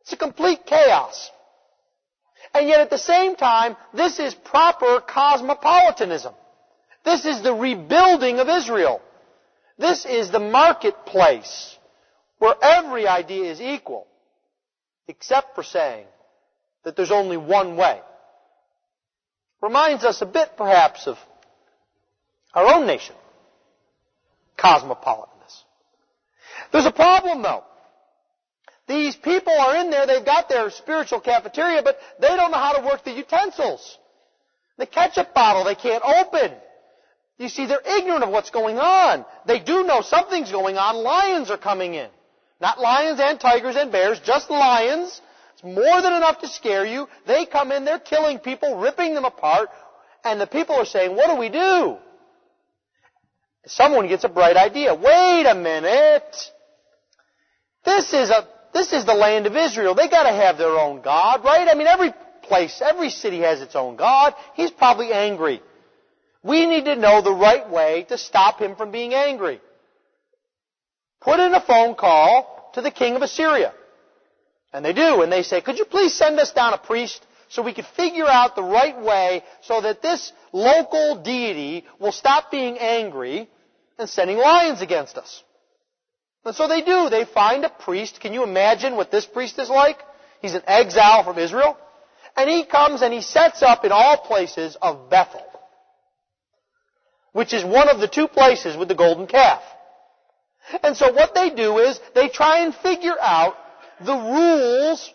It's 0.02 0.14
a 0.14 0.18
complete 0.18 0.66
chaos. 0.66 1.32
And 2.54 2.68
yet 2.68 2.80
at 2.80 2.90
the 2.90 2.98
same 2.98 3.36
time, 3.36 3.76
this 3.94 4.20
is 4.20 4.34
proper 4.34 5.02
cosmopolitanism. 5.02 6.34
This 7.04 7.26
is 7.26 7.42
the 7.42 7.54
rebuilding 7.54 8.40
of 8.40 8.48
Israel. 8.50 9.02
This 9.78 10.06
is 10.06 10.32
the 10.32 10.40
marketplace 10.40 11.78
where 12.40 12.56
every 12.62 13.08
idea 13.08 13.52
is 13.52 13.62
equal, 13.62 14.08
except 15.08 15.56
for 15.56 15.64
saying 15.64 16.06
that 16.84 16.96
there's 16.96 17.12
only 17.12 17.38
one 17.38 17.78
way. 17.78 18.02
Reminds 19.62 20.04
us 20.04 20.22
a 20.22 20.26
bit 20.26 20.52
perhaps 20.58 21.08
of 21.08 21.18
our 22.54 22.76
own 22.76 22.88
nation. 22.88 23.16
Cosmopolitanness. 24.58 25.64
There's 26.72 26.86
a 26.86 26.92
problem 26.92 27.42
though. 27.42 27.64
These 28.88 29.16
people 29.18 29.54
are 29.54 29.76
in 29.76 29.90
there, 29.90 30.08
they've 30.08 30.26
got 30.26 30.48
their 30.48 30.70
spiritual 30.70 31.20
cafeteria, 31.20 31.84
but 31.84 32.00
they 32.20 32.30
don't 32.30 32.52
know 32.52 32.58
how 32.58 32.74
to 32.74 32.86
work 32.86 33.04
the 33.04 33.12
utensils. 33.12 33.98
The 34.78 34.86
ketchup 34.86 35.34
bottle 35.34 35.66
they 35.66 35.76
can't 35.76 36.04
open. 36.04 36.54
You 37.38 37.50
see, 37.50 37.68
they're 37.68 37.82
ignorant 37.86 38.24
of 38.24 38.30
what's 38.30 38.50
going 38.50 38.78
on. 38.78 39.26
They 39.46 39.60
do 39.60 39.84
know 39.84 40.02
something's 40.02 40.52
going 40.52 40.78
on. 40.78 40.96
Lions 40.96 41.52
are 41.52 41.58
coming 41.58 41.94
in. 41.94 42.10
Not 42.60 42.80
lions 42.80 43.20
and 43.20 43.40
tigers 43.40 43.76
and 43.76 43.92
bears, 43.92 44.20
just 44.20 44.50
lions. 44.50 45.22
It's 45.54 45.64
more 45.64 46.02
than 46.02 46.14
enough 46.14 46.40
to 46.42 46.48
scare 46.48 46.86
you. 46.86 47.08
They 47.28 47.46
come 47.46 47.72
in, 47.72 47.86
they're 47.86 48.00
killing 48.00 48.40
people, 48.40 48.80
ripping 48.80 49.14
them 49.14 49.26
apart, 49.26 49.70
and 50.24 50.42
the 50.42 50.48
people 50.48 50.76
are 50.76 50.86
saying, 50.86 51.16
what 51.16 51.28
do 51.30 51.40
we 51.40 51.50
do? 51.50 51.98
Someone 53.68 54.08
gets 54.08 54.24
a 54.24 54.30
bright 54.30 54.56
idea. 54.56 54.96
Wait 54.96 55.46
a 55.46 55.54
minute. 55.54 56.36
This 57.86 58.14
is 58.14 58.30
a, 58.30 58.48
this 58.74 58.94
is 58.94 59.06
the 59.06 59.14
land 59.14 59.46
of 59.46 59.56
Israel. 59.56 59.94
They 59.94 60.10
gotta 60.10 60.34
have 60.34 60.58
their 60.58 60.78
own 60.78 61.02
God, 61.02 61.44
right? 61.44 61.68
I 61.68 61.76
mean, 61.76 61.88
every 61.88 62.14
place, 62.44 62.82
every 62.84 63.10
city 63.10 63.40
has 63.40 63.62
its 63.62 63.76
own 63.76 63.96
God. 63.96 64.34
He's 64.56 64.72
probably 64.72 65.12
angry. 65.12 65.62
We 66.44 66.66
need 66.66 66.86
to 66.86 66.96
know 66.96 67.22
the 67.22 67.34
right 67.34 67.70
way 67.70 68.06
to 68.10 68.18
stop 68.18 68.60
him 68.60 68.76
from 68.76 68.92
being 68.92 69.14
angry. 69.14 69.60
Put 71.22 71.40
in 71.40 71.54
a 71.54 71.62
phone 71.62 71.96
call 71.96 72.72
to 72.74 72.82
the 72.82 72.92
king 72.92 73.16
of 73.16 73.22
Assyria. 73.22 73.74
And 74.74 74.86
they 74.86 74.94
do, 74.94 75.22
and 75.22 75.32
they 75.32 75.44
say, 75.44 75.62
could 75.62 75.78
you 75.78 75.86
please 75.86 76.14
send 76.14 76.40
us 76.40 76.52
down 76.52 76.74
a 76.74 76.78
priest 76.78 77.26
so 77.50 77.62
we 77.62 77.74
could 77.74 77.86
figure 77.96 78.28
out 78.28 78.56
the 78.56 78.64
right 78.64 79.00
way 79.02 79.44
so 79.62 79.82
that 79.82 80.02
this 80.02 80.32
local 80.52 81.22
deity 81.24 81.86
will 82.00 82.12
stop 82.12 82.52
being 82.52 82.78
angry 82.78 83.50
and 83.98 84.10
sending 84.10 84.38
lions 84.38 84.82
against 84.82 85.18
us. 85.18 85.44
And 86.46 86.56
so 86.56 86.68
they 86.68 86.82
do. 86.82 87.10
They 87.10 87.26
find 87.26 87.66
a 87.66 87.70
priest. 87.70 88.20
Can 88.20 88.34
you 88.34 88.44
imagine 88.44 88.96
what 88.96 89.12
this 89.12 89.26
priest 89.26 89.60
is 89.60 89.70
like? 89.70 90.00
He's 90.42 90.54
an 90.54 90.62
exile 90.66 91.24
from 91.24 91.38
Israel. 91.38 91.78
And 92.36 92.50
he 92.50 92.66
comes 92.66 93.02
and 93.02 93.14
he 93.14 93.22
sets 93.22 93.64
up 93.64 93.84
in 93.84 93.92
all 93.92 94.18
places 94.18 94.78
of 94.82 95.10
Bethel, 95.10 95.44
which 97.34 97.54
is 97.54 97.64
one 97.64 97.90
of 97.90 98.00
the 98.00 98.08
two 98.08 98.28
places 98.28 98.76
with 98.76 98.88
the 98.88 98.96
golden 98.96 99.28
calf. 99.28 99.62
And 100.84 100.98
so 100.98 101.12
what 101.14 101.34
they 101.34 101.50
do 101.50 101.78
is 101.78 102.00
they 102.14 102.30
try 102.30 102.60
and 102.60 102.74
figure 102.76 103.16
out 103.20 103.56
the 104.02 104.14
rules 104.14 105.14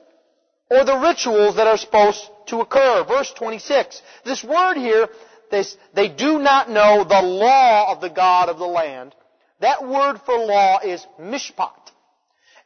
or 0.71 0.85
the 0.85 0.97
rituals 0.97 1.57
that 1.57 1.67
are 1.67 1.77
supposed 1.77 2.21
to 2.47 2.61
occur. 2.61 3.05
Verse 3.05 3.33
26. 3.37 4.01
This 4.25 4.43
word 4.43 4.77
here, 4.77 5.09
this, 5.51 5.77
they 5.95 6.09
do 6.09 6.39
not 6.39 6.71
know 6.71 7.05
the 7.05 7.23
law 7.23 7.93
of 7.93 8.01
the 8.01 8.09
God 8.09 8.49
of 8.49 8.59
the 8.59 8.67
land. 8.67 9.15
That 9.61 9.87
word 9.87 10.21
for 10.25 10.37
law 10.37 10.81
is 10.83 11.07
mishpat. 11.21 11.71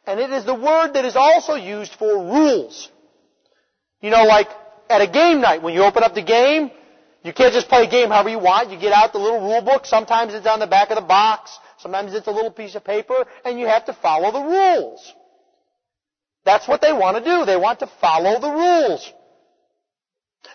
And 0.06 0.20
it 0.20 0.30
is 0.30 0.44
the 0.44 0.54
word 0.54 0.92
that 0.92 1.04
is 1.04 1.16
also 1.16 1.54
used 1.54 1.92
for 1.92 2.06
rules. 2.06 2.88
You 4.00 4.10
know, 4.10 4.22
like 4.22 4.48
at 4.88 5.00
a 5.00 5.08
game 5.08 5.40
night, 5.40 5.62
when 5.62 5.74
you 5.74 5.82
open 5.82 6.04
up 6.04 6.14
the 6.14 6.22
game, 6.22 6.70
you 7.26 7.32
can't 7.32 7.52
just 7.52 7.68
play 7.68 7.84
a 7.84 7.90
game 7.90 8.10
however 8.10 8.28
you 8.28 8.38
want. 8.38 8.70
You 8.70 8.78
get 8.78 8.92
out 8.92 9.12
the 9.12 9.18
little 9.18 9.40
rule 9.40 9.60
book. 9.60 9.84
Sometimes 9.84 10.32
it's 10.32 10.46
on 10.46 10.60
the 10.60 10.66
back 10.68 10.90
of 10.90 10.96
the 10.96 11.02
box. 11.02 11.58
Sometimes 11.78 12.14
it's 12.14 12.28
a 12.28 12.30
little 12.30 12.52
piece 12.52 12.76
of 12.76 12.84
paper. 12.84 13.26
And 13.44 13.58
you 13.58 13.66
have 13.66 13.84
to 13.86 13.92
follow 13.94 14.30
the 14.30 14.40
rules. 14.40 15.12
That's 16.44 16.68
what 16.68 16.80
they 16.80 16.92
want 16.92 17.16
to 17.16 17.24
do. 17.24 17.44
They 17.44 17.56
want 17.56 17.80
to 17.80 17.90
follow 18.00 18.40
the 18.40 18.48
rules. 18.48 19.12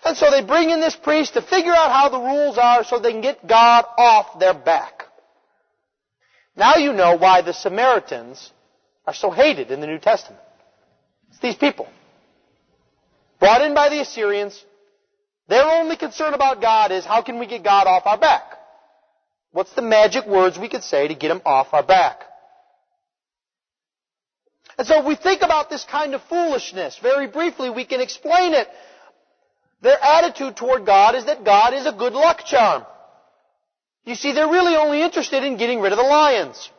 And 0.02 0.16
so 0.16 0.30
they 0.30 0.42
bring 0.42 0.70
in 0.70 0.80
this 0.80 0.96
priest 0.96 1.34
to 1.34 1.42
figure 1.42 1.72
out 1.72 1.92
how 1.92 2.08
the 2.08 2.18
rules 2.18 2.56
are 2.56 2.84
so 2.84 2.98
they 2.98 3.12
can 3.12 3.20
get 3.20 3.46
God 3.46 3.84
off 3.98 4.38
their 4.38 4.54
back. 4.54 5.04
Now 6.56 6.76
you 6.76 6.94
know 6.94 7.18
why 7.18 7.42
the 7.42 7.52
Samaritans 7.52 8.50
are 9.06 9.12
so 9.14 9.30
hated 9.30 9.70
in 9.70 9.82
the 9.82 9.86
New 9.86 9.98
Testament. 9.98 10.40
It's 11.28 11.38
these 11.40 11.56
people. 11.56 11.86
Brought 13.38 13.60
in 13.60 13.74
by 13.74 13.90
the 13.90 14.00
Assyrians. 14.00 14.64
Their 15.52 15.66
only 15.66 15.96
concern 15.96 16.32
about 16.32 16.62
God 16.62 16.92
is 16.92 17.04
how 17.04 17.20
can 17.20 17.38
we 17.38 17.46
get 17.46 17.62
God 17.62 17.86
off 17.86 18.06
our 18.06 18.16
back? 18.16 18.54
What's 19.50 19.74
the 19.74 19.82
magic 19.82 20.26
words 20.26 20.58
we 20.58 20.70
could 20.70 20.82
say 20.82 21.08
to 21.08 21.14
get 21.14 21.30
him 21.30 21.42
off 21.44 21.74
our 21.74 21.82
back? 21.82 22.20
And 24.78 24.86
so 24.86 25.00
if 25.00 25.04
we 25.04 25.14
think 25.14 25.42
about 25.42 25.68
this 25.68 25.84
kind 25.84 26.14
of 26.14 26.22
foolishness, 26.22 26.98
very 27.02 27.26
briefly, 27.26 27.68
we 27.68 27.84
can 27.84 28.00
explain 28.00 28.54
it. 28.54 28.66
Their 29.82 30.02
attitude 30.02 30.56
toward 30.56 30.86
God 30.86 31.16
is 31.16 31.26
that 31.26 31.44
God 31.44 31.74
is 31.74 31.84
a 31.84 31.92
good 31.92 32.14
luck 32.14 32.46
charm. 32.46 32.86
You 34.06 34.14
see, 34.14 34.32
they're 34.32 34.48
really 34.48 34.74
only 34.74 35.02
interested 35.02 35.44
in 35.44 35.58
getting 35.58 35.80
rid 35.80 35.92
of 35.92 35.98
the 35.98 36.02
lions. 36.02 36.70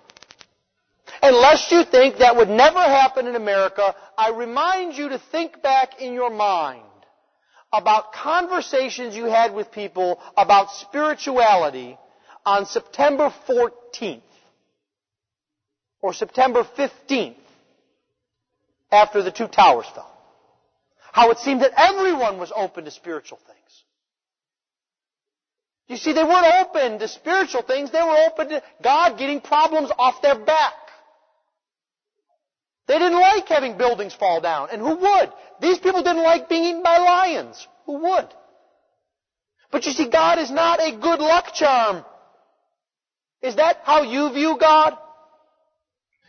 Unless 1.21 1.71
you 1.71 1.83
think 1.83 2.17
that 2.17 2.37
would 2.37 2.49
never 2.49 2.81
happen 2.81 3.27
in 3.27 3.35
America, 3.35 3.95
I 4.17 4.31
remind 4.31 4.95
you 4.95 5.09
to 5.09 5.21
think 5.31 5.61
back 5.61 6.01
in 6.01 6.15
your 6.15 6.31
mind 6.31 6.85
about 7.73 8.13
conversations 8.13 9.15
you 9.15 9.25
had 9.25 9.53
with 9.53 9.71
people 9.71 10.21
about 10.37 10.71
spirituality 10.71 11.97
on 12.45 12.67
September 12.67 13.33
14th 13.49 14.21
or 16.01 16.13
September 16.13 16.63
15th 16.77 17.35
after 18.91 19.23
the 19.23 19.31
two 19.31 19.47
towers 19.47 19.87
fell. 19.95 20.11
How 21.11 21.31
it 21.31 21.39
seemed 21.39 21.61
that 21.61 21.73
everyone 21.75 22.37
was 22.37 22.51
open 22.55 22.85
to 22.85 22.91
spiritual 22.91 23.39
things. 23.47 23.59
You 25.87 25.97
see, 25.97 26.13
they 26.13 26.23
weren't 26.23 26.67
open 26.67 26.99
to 26.99 27.07
spiritual 27.07 27.63
things, 27.63 27.91
they 27.91 28.01
were 28.01 28.27
open 28.27 28.49
to 28.49 28.63
God 28.83 29.17
getting 29.17 29.41
problems 29.41 29.89
off 29.97 30.21
their 30.21 30.37
back. 30.37 30.73
They 32.87 32.99
didn't 32.99 33.19
like 33.19 33.47
having 33.47 33.77
buildings 33.77 34.13
fall 34.13 34.41
down. 34.41 34.69
And 34.71 34.81
who 34.81 34.95
would? 34.95 35.31
These 35.61 35.79
people 35.79 36.03
didn't 36.03 36.23
like 36.23 36.49
being 36.49 36.65
eaten 36.65 36.83
by 36.83 36.97
lions. 36.97 37.67
Who 37.85 37.99
would? 37.99 38.27
But 39.71 39.85
you 39.85 39.91
see, 39.91 40.09
God 40.09 40.39
is 40.39 40.51
not 40.51 40.79
a 40.79 40.91
good 40.91 41.19
luck 41.19 41.53
charm. 41.53 42.03
Is 43.41 43.55
that 43.55 43.79
how 43.83 44.03
you 44.03 44.31
view 44.31 44.57
God? 44.59 44.97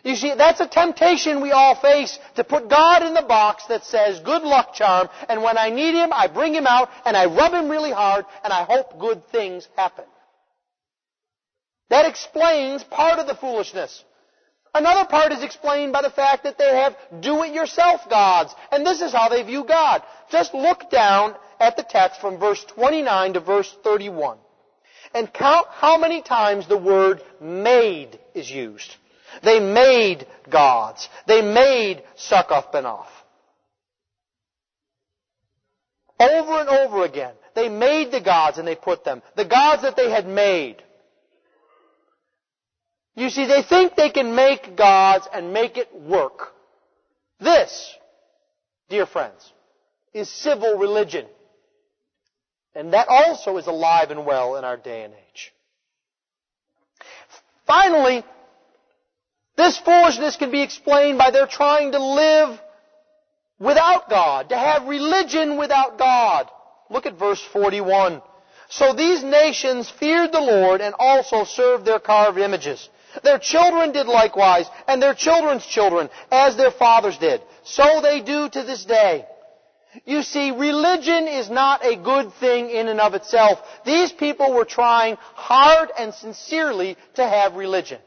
You 0.05 0.16
see, 0.16 0.34
that's 0.34 0.61
a 0.61 0.68
temptation 0.68 1.40
we 1.40 1.50
all 1.50 1.74
face 1.74 2.18
to 2.36 2.44
put 2.44 2.68
God 2.68 3.02
in 3.02 3.14
the 3.14 3.22
box 3.22 3.64
that 3.66 3.84
says 3.84 4.20
good 4.20 4.42
luck 4.42 4.74
charm, 4.74 5.09
and 5.30 5.42
when 5.42 5.57
I 5.57 5.70
need 5.70 5.94
Him, 5.94 6.12
I 6.12 6.26
bring 6.26 6.55
Him 6.55 6.66
out, 6.66 6.90
and 7.07 7.16
I 7.16 7.24
rub 7.24 7.55
Him 7.55 7.70
really 7.70 7.90
hard, 7.90 8.26
and 8.42 8.52
I 8.52 8.64
hope 8.64 9.00
good 9.00 9.26
things 9.28 9.66
happen. 9.76 10.05
That 11.88 12.07
explains 12.07 12.84
part 12.84 13.18
of 13.18 13.26
the 13.26 13.34
foolishness. 13.34 14.05
Another 14.74 15.06
part 15.08 15.30
is 15.30 15.42
explained 15.42 15.92
by 15.92 16.02
the 16.02 16.10
fact 16.10 16.42
that 16.42 16.58
they 16.58 16.76
have 16.76 16.96
do-it-yourself 17.20 18.08
gods, 18.10 18.52
and 18.72 18.84
this 18.84 19.00
is 19.00 19.12
how 19.12 19.28
they 19.28 19.42
view 19.44 19.64
God. 19.64 20.02
Just 20.30 20.52
look 20.52 20.90
down 20.90 21.36
at 21.60 21.76
the 21.76 21.84
text 21.84 22.20
from 22.20 22.38
verse 22.38 22.64
29 22.64 23.34
to 23.34 23.40
verse 23.40 23.72
31, 23.84 24.36
and 25.14 25.32
count 25.32 25.68
how 25.70 25.96
many 25.96 26.22
times 26.22 26.66
the 26.66 26.76
word 26.76 27.22
made 27.40 28.18
is 28.34 28.50
used. 28.50 28.96
They 29.42 29.60
made 29.60 30.26
gods. 30.50 31.08
They 31.26 31.40
made 31.40 32.02
Succoth 32.16 32.72
Benoth. 32.72 33.06
Over 36.18 36.60
and 36.60 36.68
over 36.68 37.04
again. 37.04 37.34
They 37.54 37.68
made 37.68 38.10
the 38.10 38.20
gods 38.20 38.58
and 38.58 38.66
they 38.66 38.76
put 38.76 39.04
them. 39.04 39.22
The 39.36 39.44
gods 39.44 39.82
that 39.82 39.96
they 39.96 40.10
had 40.10 40.26
made. 40.26 40.82
You 43.16 43.30
see, 43.30 43.46
they 43.46 43.62
think 43.62 43.94
they 43.94 44.10
can 44.10 44.34
make 44.34 44.76
gods 44.76 45.28
and 45.32 45.52
make 45.52 45.76
it 45.76 45.94
work. 45.94 46.52
This, 47.38 47.94
dear 48.88 49.06
friends, 49.06 49.52
is 50.12 50.28
civil 50.28 50.78
religion. 50.78 51.26
And 52.74 52.92
that 52.92 53.08
also 53.08 53.56
is 53.56 53.66
alive 53.68 54.10
and 54.10 54.26
well 54.26 54.56
in 54.56 54.64
our 54.64 54.76
day 54.76 55.04
and 55.04 55.14
age. 55.14 55.52
Finally, 57.66 58.24
this 59.56 59.78
foolishness 59.78 60.36
can 60.36 60.50
be 60.50 60.62
explained 60.62 61.18
by 61.18 61.30
their 61.30 61.46
trying 61.46 61.92
to 61.92 62.02
live 62.02 62.60
without 63.60 64.10
God, 64.10 64.48
to 64.48 64.56
have 64.56 64.88
religion 64.88 65.56
without 65.56 65.98
God. 65.98 66.50
Look 66.90 67.06
at 67.06 67.18
verse 67.18 67.42
41. 67.52 68.20
So 68.68 68.92
these 68.92 69.22
nations 69.22 69.88
feared 69.88 70.32
the 70.32 70.40
Lord 70.40 70.80
and 70.80 70.94
also 70.98 71.44
served 71.44 71.84
their 71.84 72.00
carved 72.00 72.38
images. 72.38 72.88
Their 73.22 73.38
children 73.38 73.92
did 73.92 74.06
likewise, 74.06 74.66
and 74.88 75.00
their 75.00 75.14
children's 75.14 75.66
children, 75.66 76.10
as 76.30 76.56
their 76.56 76.70
fathers 76.70 77.16
did. 77.18 77.42
So 77.62 78.00
they 78.02 78.20
do 78.20 78.48
to 78.48 78.62
this 78.62 78.84
day. 78.84 79.26
You 80.04 80.22
see, 80.22 80.50
religion 80.50 81.28
is 81.28 81.48
not 81.48 81.84
a 81.84 81.96
good 81.96 82.32
thing 82.34 82.70
in 82.70 82.88
and 82.88 83.00
of 83.00 83.14
itself. 83.14 83.60
These 83.86 84.10
people 84.12 84.52
were 84.52 84.64
trying 84.64 85.16
hard 85.34 85.90
and 85.96 86.12
sincerely 86.12 86.96
to 87.14 87.26
have 87.26 87.54
religion. 87.54 88.00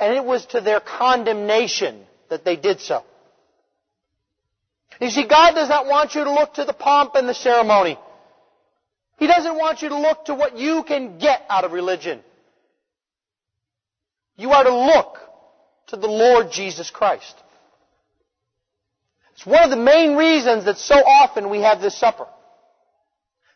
And 0.00 0.16
it 0.16 0.24
was 0.24 0.44
to 0.46 0.60
their 0.60 0.80
condemnation 0.80 2.04
that 2.28 2.44
they 2.44 2.56
did 2.56 2.80
so. 2.80 3.04
You 5.00 5.10
see, 5.10 5.26
God 5.26 5.52
does 5.54 5.68
not 5.68 5.86
want 5.86 6.14
you 6.14 6.24
to 6.24 6.32
look 6.32 6.54
to 6.54 6.64
the 6.64 6.72
pomp 6.72 7.14
and 7.14 7.28
the 7.28 7.34
ceremony. 7.34 7.98
He 9.18 9.26
doesn't 9.28 9.56
want 9.56 9.82
you 9.82 9.90
to 9.90 9.98
look 9.98 10.24
to 10.26 10.34
what 10.34 10.58
you 10.58 10.82
can 10.82 11.18
get 11.18 11.42
out 11.48 11.64
of 11.64 11.72
religion. 11.72 12.20
You 14.36 14.50
are 14.50 14.64
to 14.64 14.74
look 14.74 15.18
to 15.88 15.96
the 15.96 16.08
Lord 16.08 16.50
Jesus 16.50 16.90
Christ. 16.90 17.34
It's 19.34 19.46
one 19.46 19.64
of 19.64 19.70
the 19.70 19.76
main 19.76 20.16
reasons 20.16 20.64
that 20.64 20.78
so 20.78 20.94
often 20.94 21.50
we 21.50 21.60
have 21.60 21.80
this 21.80 21.98
supper. 21.98 22.26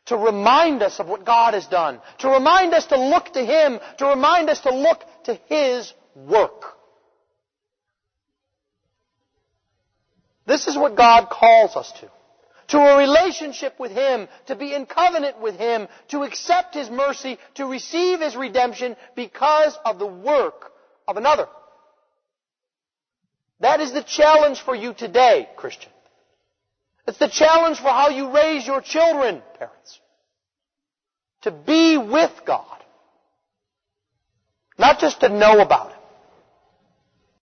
to 0.09 0.17
remind 0.17 0.83
us 0.83 1.01
of 1.01 1.07
what 1.07 1.25
God 1.25 1.53
has 1.53 1.67
done, 1.67 2.01
to 2.21 2.31
remind 2.31 2.73
us 2.73 2.87
to 2.87 2.99
look 2.99 3.33
to 3.35 3.45
Him, 3.45 3.79
to 3.99 4.07
remind 4.07 4.49
us 4.49 4.61
to 4.61 4.75
look 4.75 5.05
to 5.25 5.39
His 5.49 5.93
work. 6.15 6.65
This 10.47 10.67
is 10.67 10.79
what 10.79 10.97
God 10.97 11.29
calls 11.29 11.77
us 11.77 11.93
to. 12.01 12.11
To 12.69 12.79
a 12.79 12.99
relationship 12.99 13.79
with 13.81 13.93
Him, 13.93 14.29
to 14.47 14.55
be 14.55 14.75
in 14.75 14.87
covenant 14.87 15.41
with 15.41 15.57
Him, 15.57 15.89
to 16.09 16.23
accept 16.23 16.75
His 16.75 16.91
mercy, 16.91 17.39
to 17.55 17.67
receive 17.67 18.21
His 18.21 18.37
redemption 18.37 18.97
because 19.17 19.77
of 19.85 19.99
the 19.99 20.07
work 20.07 20.73
of 21.07 21.17
another. 21.17 21.49
That 23.61 23.81
is 23.81 23.93
the 23.93 24.03
challenge 24.03 24.61
for 24.61 24.75
you 24.75 24.93
today, 24.93 25.49
Christian. 25.57 25.91
It's 27.07 27.19
the 27.19 27.29
challenge 27.29 27.79
for 27.79 27.89
how 27.89 28.11
you 28.11 28.31
raise 28.31 28.67
your 28.67 28.83
children, 28.83 29.43
parents. 29.59 30.01
To 31.43 31.51
be 31.51 31.97
with 31.97 32.33
God. 32.47 32.65
Not 34.79 35.01
just 35.01 35.21
to 35.21 35.29
know 35.29 35.61
about 35.61 35.93
it. 35.93 35.98